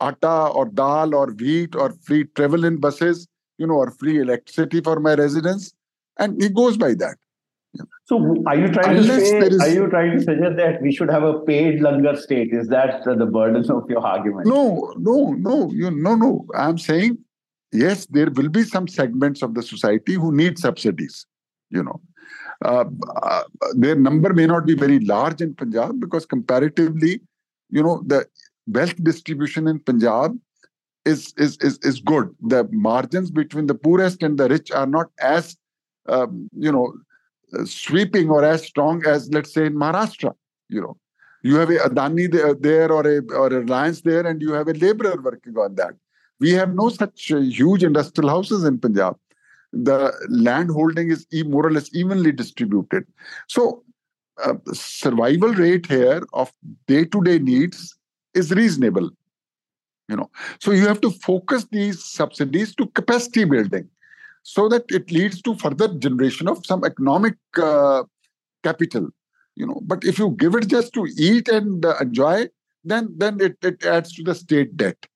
atta 0.01 0.49
or 0.49 0.67
dal 0.67 1.15
or 1.15 1.33
wheat 1.33 1.75
or 1.75 1.93
free 2.03 2.25
travel 2.35 2.65
in 2.65 2.77
buses 2.79 3.29
you 3.59 3.67
know 3.67 3.75
or 3.75 3.91
free 3.91 4.19
electricity 4.19 4.81
for 4.81 4.99
my 5.01 5.15
residents 5.15 5.73
and 6.19 6.41
he 6.43 6.49
goes 6.49 6.77
by 6.77 6.95
that. 6.95 7.17
So, 8.05 8.17
are 8.47 8.57
you 8.57 8.69
trying 8.69 8.99
Unless 8.99 9.21
to 9.21 9.27
say? 9.27 9.39
Is, 9.39 9.61
are 9.61 9.69
you 9.69 9.89
trying 9.89 10.19
to 10.19 10.23
suggest 10.23 10.57
that 10.57 10.83
we 10.83 10.93
should 10.93 11.11
have 11.11 11.23
a 11.23 11.41
paid 11.41 11.81
langar 11.81 12.17
state? 12.17 12.53
Is 12.53 12.69
that 12.69 13.03
the 13.05 13.25
burden 13.25 13.71
of 13.71 13.89
your 13.89 14.05
argument? 14.05 14.47
No, 14.47 14.93
no, 14.99 15.33
no. 15.33 15.71
You, 15.71 15.91
no, 15.91 16.15
no. 16.15 16.47
I'm 16.55 16.77
saying 16.77 17.19
yes. 17.73 18.07
There 18.07 18.31
will 18.31 18.51
be 18.51 18.65
some 18.65 18.89
segments 18.89 19.43
of 19.43 19.55
the 19.55 19.63
society 19.63 20.15
who 20.15 20.33
need 20.33 20.59
subsidies. 20.59 21.25
You 21.71 21.85
know, 21.85 22.01
uh, 22.63 22.85
uh, 23.23 23.43
their 23.75 23.95
number 23.95 24.35
may 24.35 24.47
not 24.47 24.67
be 24.67 24.75
very 24.75 25.01
large 25.01 25.41
in 25.41 25.55
Punjab 25.55 25.99
because 25.99 26.27
comparatively, 26.27 27.23
you 27.73 27.83
know, 27.83 28.03
the 28.07 28.27
wealth 28.67 29.03
distribution 29.03 29.67
in 29.67 29.81
Punjab 29.81 30.39
is 31.05 31.35
is 31.37 31.57
is 31.59 31.79
is 31.79 32.01
good. 32.01 32.29
The 32.41 32.69
margins 32.71 33.31
between 33.31 33.67
the 33.67 33.75
poorest 33.75 34.23
and 34.23 34.39
the 34.39 34.49
rich 34.49 34.71
are 34.71 34.87
not 34.87 35.11
as 35.21 35.57
um, 36.09 36.49
you 36.57 36.71
know 36.71 36.93
sweeping 37.65 38.31
or 38.31 38.45
as 38.45 38.63
strong 38.63 39.05
as 39.07 39.29
let's 39.33 39.53
say 39.53 39.67
in 39.67 39.75
Maharashtra. 39.75 40.35
You 40.69 40.83
know, 40.83 40.97
you 41.43 41.57
have 41.57 41.71
a 41.71 41.79
Adani 41.89 42.31
there 42.61 42.93
or 42.93 43.07
a 43.07 43.21
or 43.35 43.47
a 43.49 43.61
Reliance 43.61 44.03
there, 44.03 44.27
and 44.27 44.41
you 44.41 44.53
have 44.53 44.69
a 44.69 44.75
laborer 44.75 45.21
working 45.21 45.57
on 45.59 45.75
that. 45.77 45.95
We 46.41 46.51
have 46.53 46.75
no 46.75 46.89
such 46.89 47.33
uh, 47.33 47.39
huge 47.39 47.85
industrial 47.85 48.31
houses 48.31 48.65
in 48.65 48.79
Punjab. 48.79 49.17
The 49.73 50.13
land 50.29 50.71
holding 50.71 51.11
is 51.11 51.27
more 51.47 51.67
or 51.67 51.71
less 51.71 51.89
evenly 51.95 52.33
distributed. 52.33 53.07
So, 53.49 53.85
uh, 54.45 54.55
survival 54.73 55.53
rate 55.55 55.87
here 55.87 56.23
of 56.33 56.53
day-to-day 56.87 57.39
needs 57.39 57.97
is 58.35 58.51
reasonable. 58.53 59.11
You 60.09 60.17
know, 60.17 60.31
so 60.59 60.73
you 60.73 60.87
have 60.87 61.01
to 61.03 61.11
focus 61.11 61.67
these 61.71 62.05
subsidies 62.05 62.75
to 62.75 62.87
capacity 62.89 63.45
building 63.45 63.89
so 64.43 64.69
that 64.69 64.85
it 64.91 65.11
leads 65.11 65.41
to 65.43 65.55
further 65.57 65.89
generation 65.89 66.49
of 66.49 66.67
some 66.67 66.85
economic 66.85 67.37
uh, 67.57 68.03
capital 68.63 69.09
you 69.55 69.67
know. 69.67 69.81
But 69.83 70.05
if 70.05 70.19
you 70.19 70.31
give 70.31 70.55
it 70.55 70.69
just 70.69 70.93
to 70.95 71.07
eat 71.17 71.49
and 71.49 71.85
uh, 71.85 71.97
enjoy 72.01 72.49
then 72.85 73.15
then 73.17 73.41
it, 73.41 73.57
it 73.63 73.85
adds 73.85 74.13
to 74.15 74.23
the 74.23 74.35
state 74.35 74.77
debt. 74.77 75.07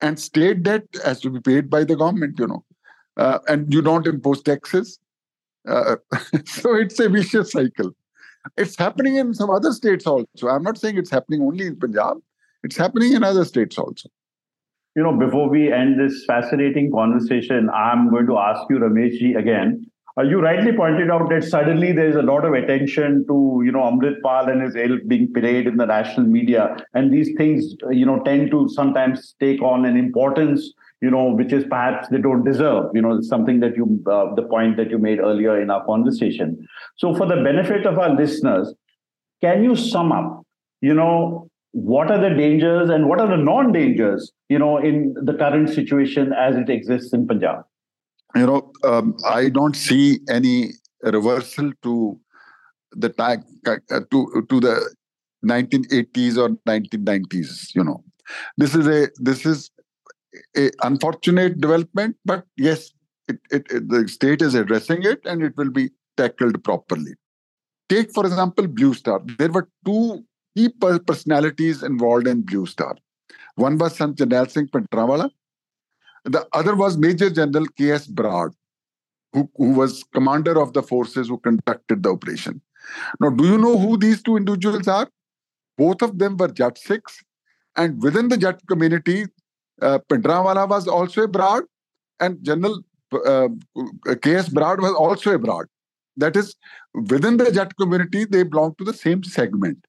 And 0.00 0.18
state 0.18 0.62
debt 0.62 0.84
has 1.04 1.20
to 1.20 1.30
be 1.30 1.40
paid 1.40 1.70
by 1.70 1.84
the 1.84 1.96
government 1.96 2.38
you 2.38 2.46
know. 2.46 2.64
Uh, 3.16 3.38
and 3.48 3.72
you 3.72 3.82
don't 3.82 4.06
impose 4.06 4.42
taxes. 4.42 4.98
Uh, 5.68 5.96
so 6.44 6.74
it's 6.74 6.98
a 6.98 7.08
vicious 7.08 7.52
cycle 7.52 7.92
it's 8.56 8.76
happening 8.76 9.16
in 9.16 9.34
some 9.34 9.50
other 9.50 9.72
states 9.72 10.06
also 10.06 10.48
i'm 10.48 10.62
not 10.62 10.78
saying 10.78 10.96
it's 10.96 11.10
happening 11.10 11.42
only 11.42 11.66
in 11.66 11.76
punjab 11.78 12.18
it's 12.62 12.76
happening 12.76 13.12
in 13.12 13.24
other 13.24 13.44
states 13.44 13.78
also 13.78 14.08
you 14.94 15.02
know, 15.02 15.16
before 15.16 15.48
we 15.48 15.72
end 15.72 15.98
this 15.98 16.24
fascinating 16.26 16.90
conversation, 16.92 17.70
I'm 17.70 18.10
going 18.10 18.26
to 18.26 18.36
ask 18.38 18.60
you, 18.68 18.76
Rameshji, 18.76 19.38
again. 19.38 19.86
Uh, 20.18 20.22
you 20.22 20.42
rightly 20.42 20.72
pointed 20.72 21.10
out 21.10 21.30
that 21.30 21.44
suddenly 21.44 21.92
there's 21.92 22.16
a 22.16 22.20
lot 22.20 22.44
of 22.44 22.52
attention 22.52 23.24
to, 23.26 23.62
you 23.64 23.72
know, 23.72 23.80
Amrit 23.80 24.20
Pal 24.22 24.50
and 24.50 24.60
his 24.60 24.76
ilk 24.76 25.00
being 25.08 25.32
played 25.32 25.66
in 25.66 25.78
the 25.78 25.86
national 25.86 26.26
media. 26.26 26.76
And 26.92 27.10
these 27.10 27.30
things, 27.38 27.74
uh, 27.86 27.88
you 27.88 28.04
know, 28.04 28.22
tend 28.22 28.50
to 28.50 28.68
sometimes 28.68 29.34
take 29.40 29.62
on 29.62 29.86
an 29.86 29.96
importance, 29.96 30.74
you 31.02 31.10
know, 31.10 31.24
which 31.32 31.52
is 31.52 31.64
perhaps 31.64 32.08
they 32.08 32.18
don't 32.18 32.44
deserve. 32.44 32.90
You 32.94 33.02
know, 33.02 33.20
something 33.20 33.60
that 33.60 33.76
you, 33.76 34.02
uh, 34.10 34.34
the 34.34 34.42
point 34.42 34.76
that 34.76 34.90
you 34.90 34.98
made 34.98 35.18
earlier 35.18 35.60
in 35.60 35.70
our 35.70 35.84
conversation. 35.84 36.66
So 36.96 37.14
for 37.14 37.26
the 37.26 37.36
benefit 37.36 37.86
of 37.86 37.98
our 37.98 38.14
listeners, 38.14 38.72
can 39.42 39.64
you 39.64 39.74
sum 39.74 40.12
up, 40.12 40.44
you 40.80 40.94
know, 40.94 41.50
what 41.72 42.10
are 42.10 42.20
the 42.20 42.34
dangers 42.34 42.90
and 42.90 43.08
what 43.08 43.18
are 43.18 43.28
the 43.28 43.36
non-dangers 43.36 44.30
you 44.50 44.58
know 44.58 44.76
in 44.76 45.14
the 45.22 45.32
current 45.32 45.70
situation 45.70 46.32
as 46.32 46.54
it 46.54 46.68
exists 46.68 47.14
in 47.14 47.26
punjab 47.26 47.64
you 48.36 48.46
know 48.46 48.70
um, 48.84 49.16
i 49.24 49.48
don't 49.48 49.74
see 49.74 50.20
any 50.28 50.72
reversal 51.02 51.72
to 51.82 52.20
the 52.92 53.08
time 53.08 53.42
uh, 53.66 54.00
to 54.10 54.44
to 54.50 54.60
the 54.60 54.74
1980s 55.46 56.36
or 56.36 56.50
1990s 56.70 57.74
you 57.74 57.82
know 57.82 58.04
this 58.58 58.74
is 58.74 58.86
a 58.86 59.08
this 59.16 59.46
is 59.46 59.70
a 60.56 60.70
unfortunate 60.82 61.60
development 61.60 62.16
but 62.24 62.44
yes 62.56 62.92
it, 63.28 63.38
it, 63.50 63.66
it 63.70 63.88
the 63.88 64.06
state 64.08 64.42
is 64.42 64.54
addressing 64.54 65.02
it 65.02 65.20
and 65.24 65.42
it 65.42 65.56
will 65.56 65.70
be 65.70 65.90
tackled 66.16 66.62
properly 66.64 67.14
take 67.88 68.12
for 68.12 68.24
example 68.26 68.66
blue 68.66 68.94
star 68.94 69.20
there 69.38 69.50
were 69.50 69.68
two 69.84 70.24
key 70.56 70.68
personalities 71.06 71.82
involved 71.82 72.26
in 72.26 72.42
Blue 72.42 72.66
Star. 72.66 72.96
One 73.56 73.78
was 73.78 73.96
Sant 73.96 74.16
Jarnail 74.16 74.50
Singh 74.50 74.68
Bhindranwale. 74.68 75.30
The 76.24 76.46
other 76.52 76.76
was 76.76 76.96
Major 76.96 77.30
General 77.30 77.66
K.S. 77.76 78.06
Brar, 78.06 78.52
who, 79.32 79.50
who 79.56 79.72
was 79.72 80.04
commander 80.12 80.60
of 80.60 80.72
the 80.72 80.82
forces 80.82 81.28
who 81.28 81.38
conducted 81.38 82.02
the 82.02 82.10
operation. 82.10 82.60
Now, 83.20 83.30
do 83.30 83.44
you 83.44 83.58
know 83.58 83.78
who 83.78 83.96
these 83.96 84.22
two 84.22 84.36
individuals 84.36 84.88
are? 84.88 85.08
Both 85.76 86.02
of 86.02 86.18
them 86.18 86.36
were 86.36 86.48
Jat 86.48 86.78
Sikhs. 86.78 87.22
And 87.76 88.02
within 88.02 88.28
the 88.28 88.36
Jat 88.36 88.60
community, 88.68 89.26
uh, 89.82 89.98
was 90.08 90.88
also 90.88 91.22
a 91.22 91.28
Brar, 91.28 91.62
and 92.20 92.42
General 92.42 92.82
uh, 93.12 93.48
K.S. 94.22 94.48
Brar 94.48 94.80
was 94.80 94.92
also 94.92 95.34
a 95.34 95.38
Brar. 95.38 95.66
That 96.16 96.36
is, 96.36 96.54
within 96.94 97.36
the 97.36 97.50
Jat 97.50 97.76
community, 97.76 98.24
they 98.24 98.42
belong 98.42 98.74
to 98.76 98.84
the 98.84 98.92
same 98.92 99.22
segment. 99.24 99.84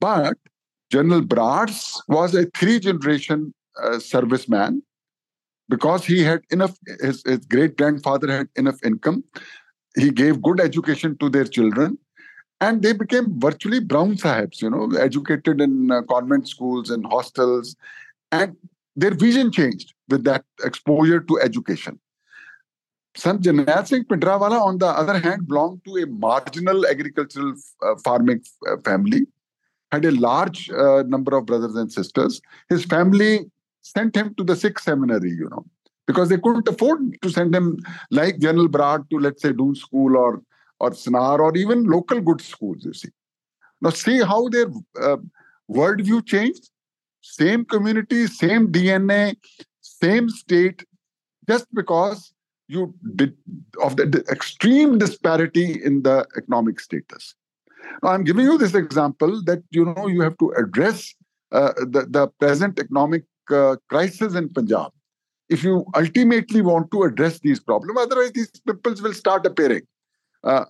But 0.00 0.36
General 0.90 1.22
Brars 1.22 2.02
was 2.08 2.34
a 2.34 2.46
three 2.56 2.78
generation 2.78 3.54
uh, 3.82 3.96
serviceman 3.96 4.82
because 5.68 6.04
he 6.04 6.22
had 6.22 6.42
enough, 6.50 6.76
his, 7.00 7.22
his 7.24 7.46
great 7.46 7.78
grandfather 7.78 8.30
had 8.30 8.48
enough 8.56 8.76
income. 8.84 9.24
He 9.96 10.10
gave 10.10 10.42
good 10.42 10.60
education 10.60 11.16
to 11.18 11.30
their 11.30 11.44
children 11.44 11.98
and 12.60 12.82
they 12.82 12.92
became 12.92 13.40
virtually 13.40 13.80
brown 13.80 14.16
sahibs, 14.16 14.60
you 14.60 14.70
know, 14.70 14.90
educated 14.96 15.60
in 15.60 15.90
uh, 15.90 16.02
convent 16.02 16.48
schools 16.48 16.90
and 16.90 17.06
hostels. 17.06 17.74
And 18.30 18.56
their 18.96 19.14
vision 19.14 19.50
changed 19.50 19.94
with 20.08 20.24
that 20.24 20.44
exposure 20.64 21.20
to 21.20 21.40
education. 21.40 21.98
Sant 23.14 23.42
Jarnail 23.42 23.86
Singh 23.86 24.04
Bhindranwale, 24.04 24.60
on 24.60 24.78
the 24.78 24.86
other 24.86 25.18
hand, 25.18 25.46
belonged 25.46 25.84
to 25.84 25.96
a 25.96 26.06
marginal 26.06 26.86
agricultural 26.86 27.54
uh, 27.82 27.94
farming 28.02 28.42
uh, 28.66 28.76
family 28.84 29.26
had 29.92 30.04
a 30.06 30.10
large 30.10 30.70
uh, 30.70 31.02
number 31.06 31.36
of 31.36 31.44
brothers 31.44 31.76
and 31.76 31.92
sisters. 31.92 32.40
His 32.70 32.84
family 32.84 33.50
sent 33.82 34.16
him 34.16 34.34
to 34.36 34.44
the 34.44 34.56
Sikh 34.56 34.78
seminary, 34.78 35.30
you 35.30 35.48
know, 35.50 35.66
because 36.06 36.30
they 36.30 36.38
couldn't 36.38 36.66
afford 36.66 37.20
to 37.20 37.28
send 37.28 37.54
him 37.54 37.78
like 38.10 38.38
General 38.38 38.68
Brar 38.68 39.04
to, 39.10 39.18
let's 39.18 39.42
say, 39.42 39.52
Doon 39.52 39.74
School 39.74 40.16
or 40.16 40.42
or 40.80 40.90
Sanawar 40.90 41.38
or 41.38 41.56
even 41.56 41.84
local 41.84 42.20
good 42.20 42.40
schools, 42.40 42.84
you 42.84 42.92
see. 42.92 43.10
Now, 43.80 43.90
see 43.90 44.20
how 44.20 44.48
their 44.48 44.66
uh, 45.00 45.18
worldview 45.70 46.26
changed? 46.26 46.70
Same 47.22 47.64
community, 47.64 48.26
same 48.26 48.70
DNA, 48.70 49.36
same 49.80 50.28
state, 50.28 50.84
just 51.48 51.72
because 51.72 52.32
you 52.68 52.94
did 53.14 53.36
of 53.82 53.96
the 53.96 54.24
extreme 54.30 54.98
disparity 54.98 55.80
in 55.82 56.02
the 56.02 56.26
economic 56.36 56.80
status. 56.80 57.34
Now, 58.02 58.10
I'm 58.10 58.24
giving 58.24 58.44
you 58.44 58.58
this 58.58 58.74
example 58.74 59.42
that 59.44 59.62
you 59.70 59.84
know 59.84 60.06
you 60.06 60.20
have 60.22 60.36
to 60.38 60.50
address 60.52 61.14
uh, 61.52 61.72
the, 61.76 62.06
the 62.08 62.28
present 62.40 62.78
economic 62.78 63.24
uh, 63.50 63.76
crisis 63.88 64.34
in 64.34 64.48
Punjab. 64.48 64.92
If 65.48 65.62
you 65.62 65.84
ultimately 65.94 66.62
want 66.62 66.90
to 66.92 67.02
address 67.02 67.40
these 67.40 67.60
problems, 67.60 67.98
otherwise 68.00 68.32
these 68.32 68.50
pimples 68.66 69.02
will 69.02 69.12
start 69.12 69.44
appearing. 69.46 69.82
Uh, 70.42 70.64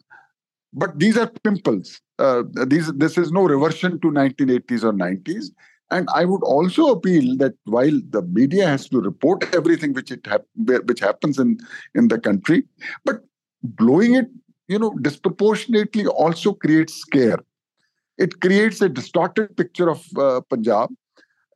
but 0.73 0.99
these 0.99 1.17
are 1.17 1.31
pimples. 1.45 2.01
Uh, 2.19 2.43
these 2.67 2.93
this 2.95 3.19
is 3.19 3.31
no 3.31 3.43
reversion 3.45 4.01
to 4.01 4.11
1980s 4.11 4.85
or 4.85 4.93
90s. 4.93 5.51
And 5.93 6.09
I 6.15 6.25
would 6.25 6.43
also 6.43 6.91
appeal 6.91 7.37
that 7.39 7.55
while 7.65 8.01
the 8.11 8.23
media 8.23 8.67
has 8.67 8.89
to 8.89 9.01
report 9.01 9.55
everything 9.55 9.93
which 9.93 10.11
it 10.11 10.27
hap- 10.27 10.53
which 10.91 11.01
happens 11.01 11.39
in 11.39 11.59
in 11.95 12.09
the 12.09 12.19
country, 12.19 12.65
but 13.05 13.21
blowing 13.63 14.15
it 14.15 14.31
you 14.73 14.79
know, 14.79 14.95
disproportionately 15.03 16.07
also 16.07 16.55
creates 16.55 16.95
scare. 16.95 17.39
It 18.19 18.41
creates 18.41 18.81
a 18.81 18.89
distorted 18.89 19.57
picture 19.57 19.91
of 19.91 20.07
uh, 20.17 20.41
Punjab. 20.49 20.91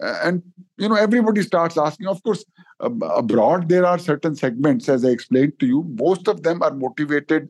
And, 0.01 0.43
you 0.77 0.89
know, 0.91 0.97
everybody 0.97 1.43
starts 1.43 1.79
asking. 1.79 2.09
Of 2.09 2.23
course, 2.23 2.45
abroad, 2.81 3.71
there 3.71 3.87
are 3.87 3.99
certain 3.99 4.35
segments, 4.35 4.89
as 4.91 5.05
I 5.05 5.09
explained 5.09 5.59
to 5.61 5.67
you. 5.67 5.85
Most 5.99 6.29
of 6.29 6.43
them 6.43 6.63
are 6.63 6.75
motivated 6.75 7.49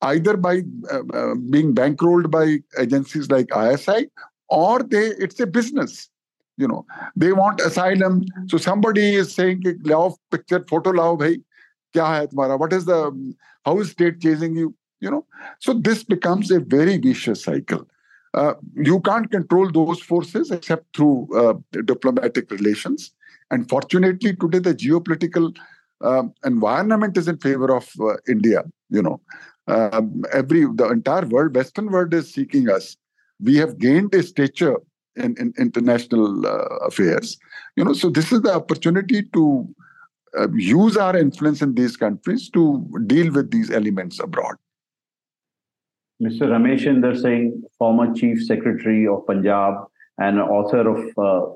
either 0.00 0.36
by 0.36 0.62
uh, 0.90 1.02
uh, 1.12 1.34
being 1.50 1.74
bankrolled 1.74 2.30
by 2.30 2.58
agencies 2.78 3.30
like 3.30 3.54
ISI 3.54 4.08
or 4.48 4.82
they 4.82 5.06
it's 5.24 5.38
a 5.40 5.46
business 5.46 6.10
you 6.56 6.68
know 6.68 6.84
they 7.16 7.32
want 7.32 7.60
asylum. 7.60 8.24
So 8.46 8.58
somebody 8.58 9.14
is 9.14 9.34
saying 9.34 9.62
lao 9.84 10.16
picture 10.30 10.64
photo 10.68 10.90
lao 10.90 11.16
bhai 11.16 11.38
what 11.94 12.72
is 12.72 12.84
the 12.84 13.34
how 13.64 13.78
is 13.80 13.90
state 13.90 14.20
chasing 14.20 14.56
you? 14.56 14.74
You 15.00 15.10
know? 15.10 15.26
So 15.60 15.74
this 15.74 16.04
becomes 16.04 16.50
a 16.50 16.60
very 16.60 16.96
vicious 16.96 17.44
cycle. 17.44 17.86
Uh, 18.34 18.54
you 18.74 19.00
can't 19.00 19.30
control 19.30 19.70
those 19.70 20.00
forces 20.00 20.50
except 20.50 20.96
through 20.96 21.28
uh, 21.36 21.54
diplomatic 21.84 22.50
relations. 22.50 23.12
And 23.50 23.68
fortunately 23.68 24.34
today 24.34 24.58
the 24.58 24.74
geopolitical 24.74 25.54
uh, 26.02 26.24
environment 26.44 27.16
is 27.16 27.28
in 27.28 27.38
favor 27.38 27.74
of 27.74 27.88
uh, 28.00 28.16
india 28.26 28.64
You 28.90 29.02
know, 29.02 29.20
um, 29.68 30.22
every 30.32 30.64
the 30.64 30.88
entire 30.90 31.26
world, 31.26 31.54
Western 31.54 31.90
world, 31.90 32.12
is 32.14 32.32
seeking 32.32 32.68
us. 32.68 32.96
We 33.40 33.56
have 33.56 33.78
gained 33.78 34.14
a 34.14 34.22
stature 34.22 34.76
in, 35.16 35.36
in 35.38 35.52
international 35.58 36.46
uh, 36.46 36.66
affairs. 36.86 37.38
You 37.76 37.84
know, 37.84 37.92
so 37.92 38.10
this 38.10 38.32
is 38.32 38.42
the 38.42 38.54
opportunity 38.54 39.22
to 39.34 39.68
uh, 40.38 40.48
use 40.54 40.96
our 40.96 41.16
influence 41.16 41.62
in 41.62 41.74
these 41.74 41.96
countries 41.96 42.48
to 42.50 42.86
deal 43.06 43.32
with 43.32 43.50
these 43.50 43.70
elements 43.70 44.18
abroad. 44.20 44.56
Mr. 46.22 46.42
Ramesh 46.42 46.86
Inder 46.86 47.20
Singh, 47.20 47.62
former 47.78 48.14
Chief 48.14 48.44
Secretary 48.44 49.06
of 49.08 49.26
Punjab 49.26 49.74
and 50.18 50.40
author 50.40 50.88
of 50.88 51.18
uh, 51.18 51.52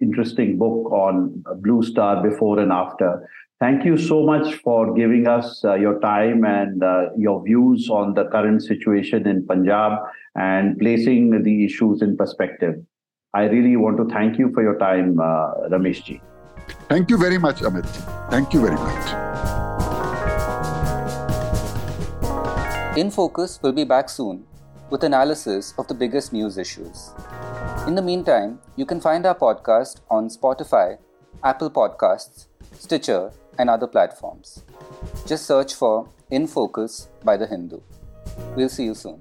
interesting 0.00 0.56
book 0.58 0.90
on 0.90 1.44
Blue 1.60 1.82
Star 1.82 2.22
before 2.22 2.58
and 2.58 2.72
after. 2.72 3.28
Thank 3.60 3.84
you 3.84 3.96
so 3.96 4.24
much 4.24 4.54
for 4.56 4.92
giving 4.94 5.26
us 5.26 5.64
uh, 5.64 5.74
your 5.74 5.98
time 6.00 6.44
and 6.44 6.82
uh, 6.82 7.06
your 7.16 7.42
views 7.42 7.88
on 7.90 8.14
the 8.14 8.24
current 8.26 8.62
situation 8.62 9.26
in 9.26 9.46
Punjab 9.46 9.92
and 10.34 10.78
placing 10.78 11.42
the 11.42 11.64
issues 11.64 12.02
in 12.02 12.16
perspective. 12.16 12.74
I 13.36 13.44
really 13.52 13.76
want 13.76 13.98
to 13.98 14.04
thank 14.12 14.38
you 14.38 14.50
for 14.52 14.62
your 14.62 14.78
time, 14.78 15.20
uh, 15.20 15.68
Ramesh 15.72 16.02
ji. 16.04 16.20
Thank 16.88 17.10
you 17.10 17.18
very 17.22 17.38
much, 17.38 17.60
Amit. 17.70 17.88
Thank 18.34 18.54
you 18.54 18.60
very 18.62 18.78
much. 18.84 19.10
In 22.96 23.10
Focus 23.10 23.58
will 23.62 23.74
be 23.78 23.84
back 23.84 24.08
soon 24.08 24.46
with 24.88 25.04
analysis 25.04 25.74
of 25.76 25.86
the 25.86 25.94
biggest 26.02 26.32
news 26.32 26.56
issues. 26.56 27.10
In 27.86 27.94
the 27.94 28.00
meantime, 28.00 28.58
you 28.76 28.86
can 28.86 29.02
find 29.02 29.26
our 29.26 29.34
podcast 29.34 30.00
on 30.08 30.30
Spotify, 30.30 30.96
Apple 31.44 31.70
Podcasts, 31.70 32.46
Stitcher, 32.72 33.32
and 33.58 33.68
other 33.68 33.86
platforms. 33.86 34.62
Just 35.26 35.44
search 35.44 35.74
for 35.74 36.08
In 36.30 36.46
Focus 36.46 37.08
by 37.22 37.36
The 37.36 37.46
Hindu. 37.46 37.80
We'll 38.56 38.70
see 38.70 38.84
you 38.84 38.94
soon. 38.94 39.20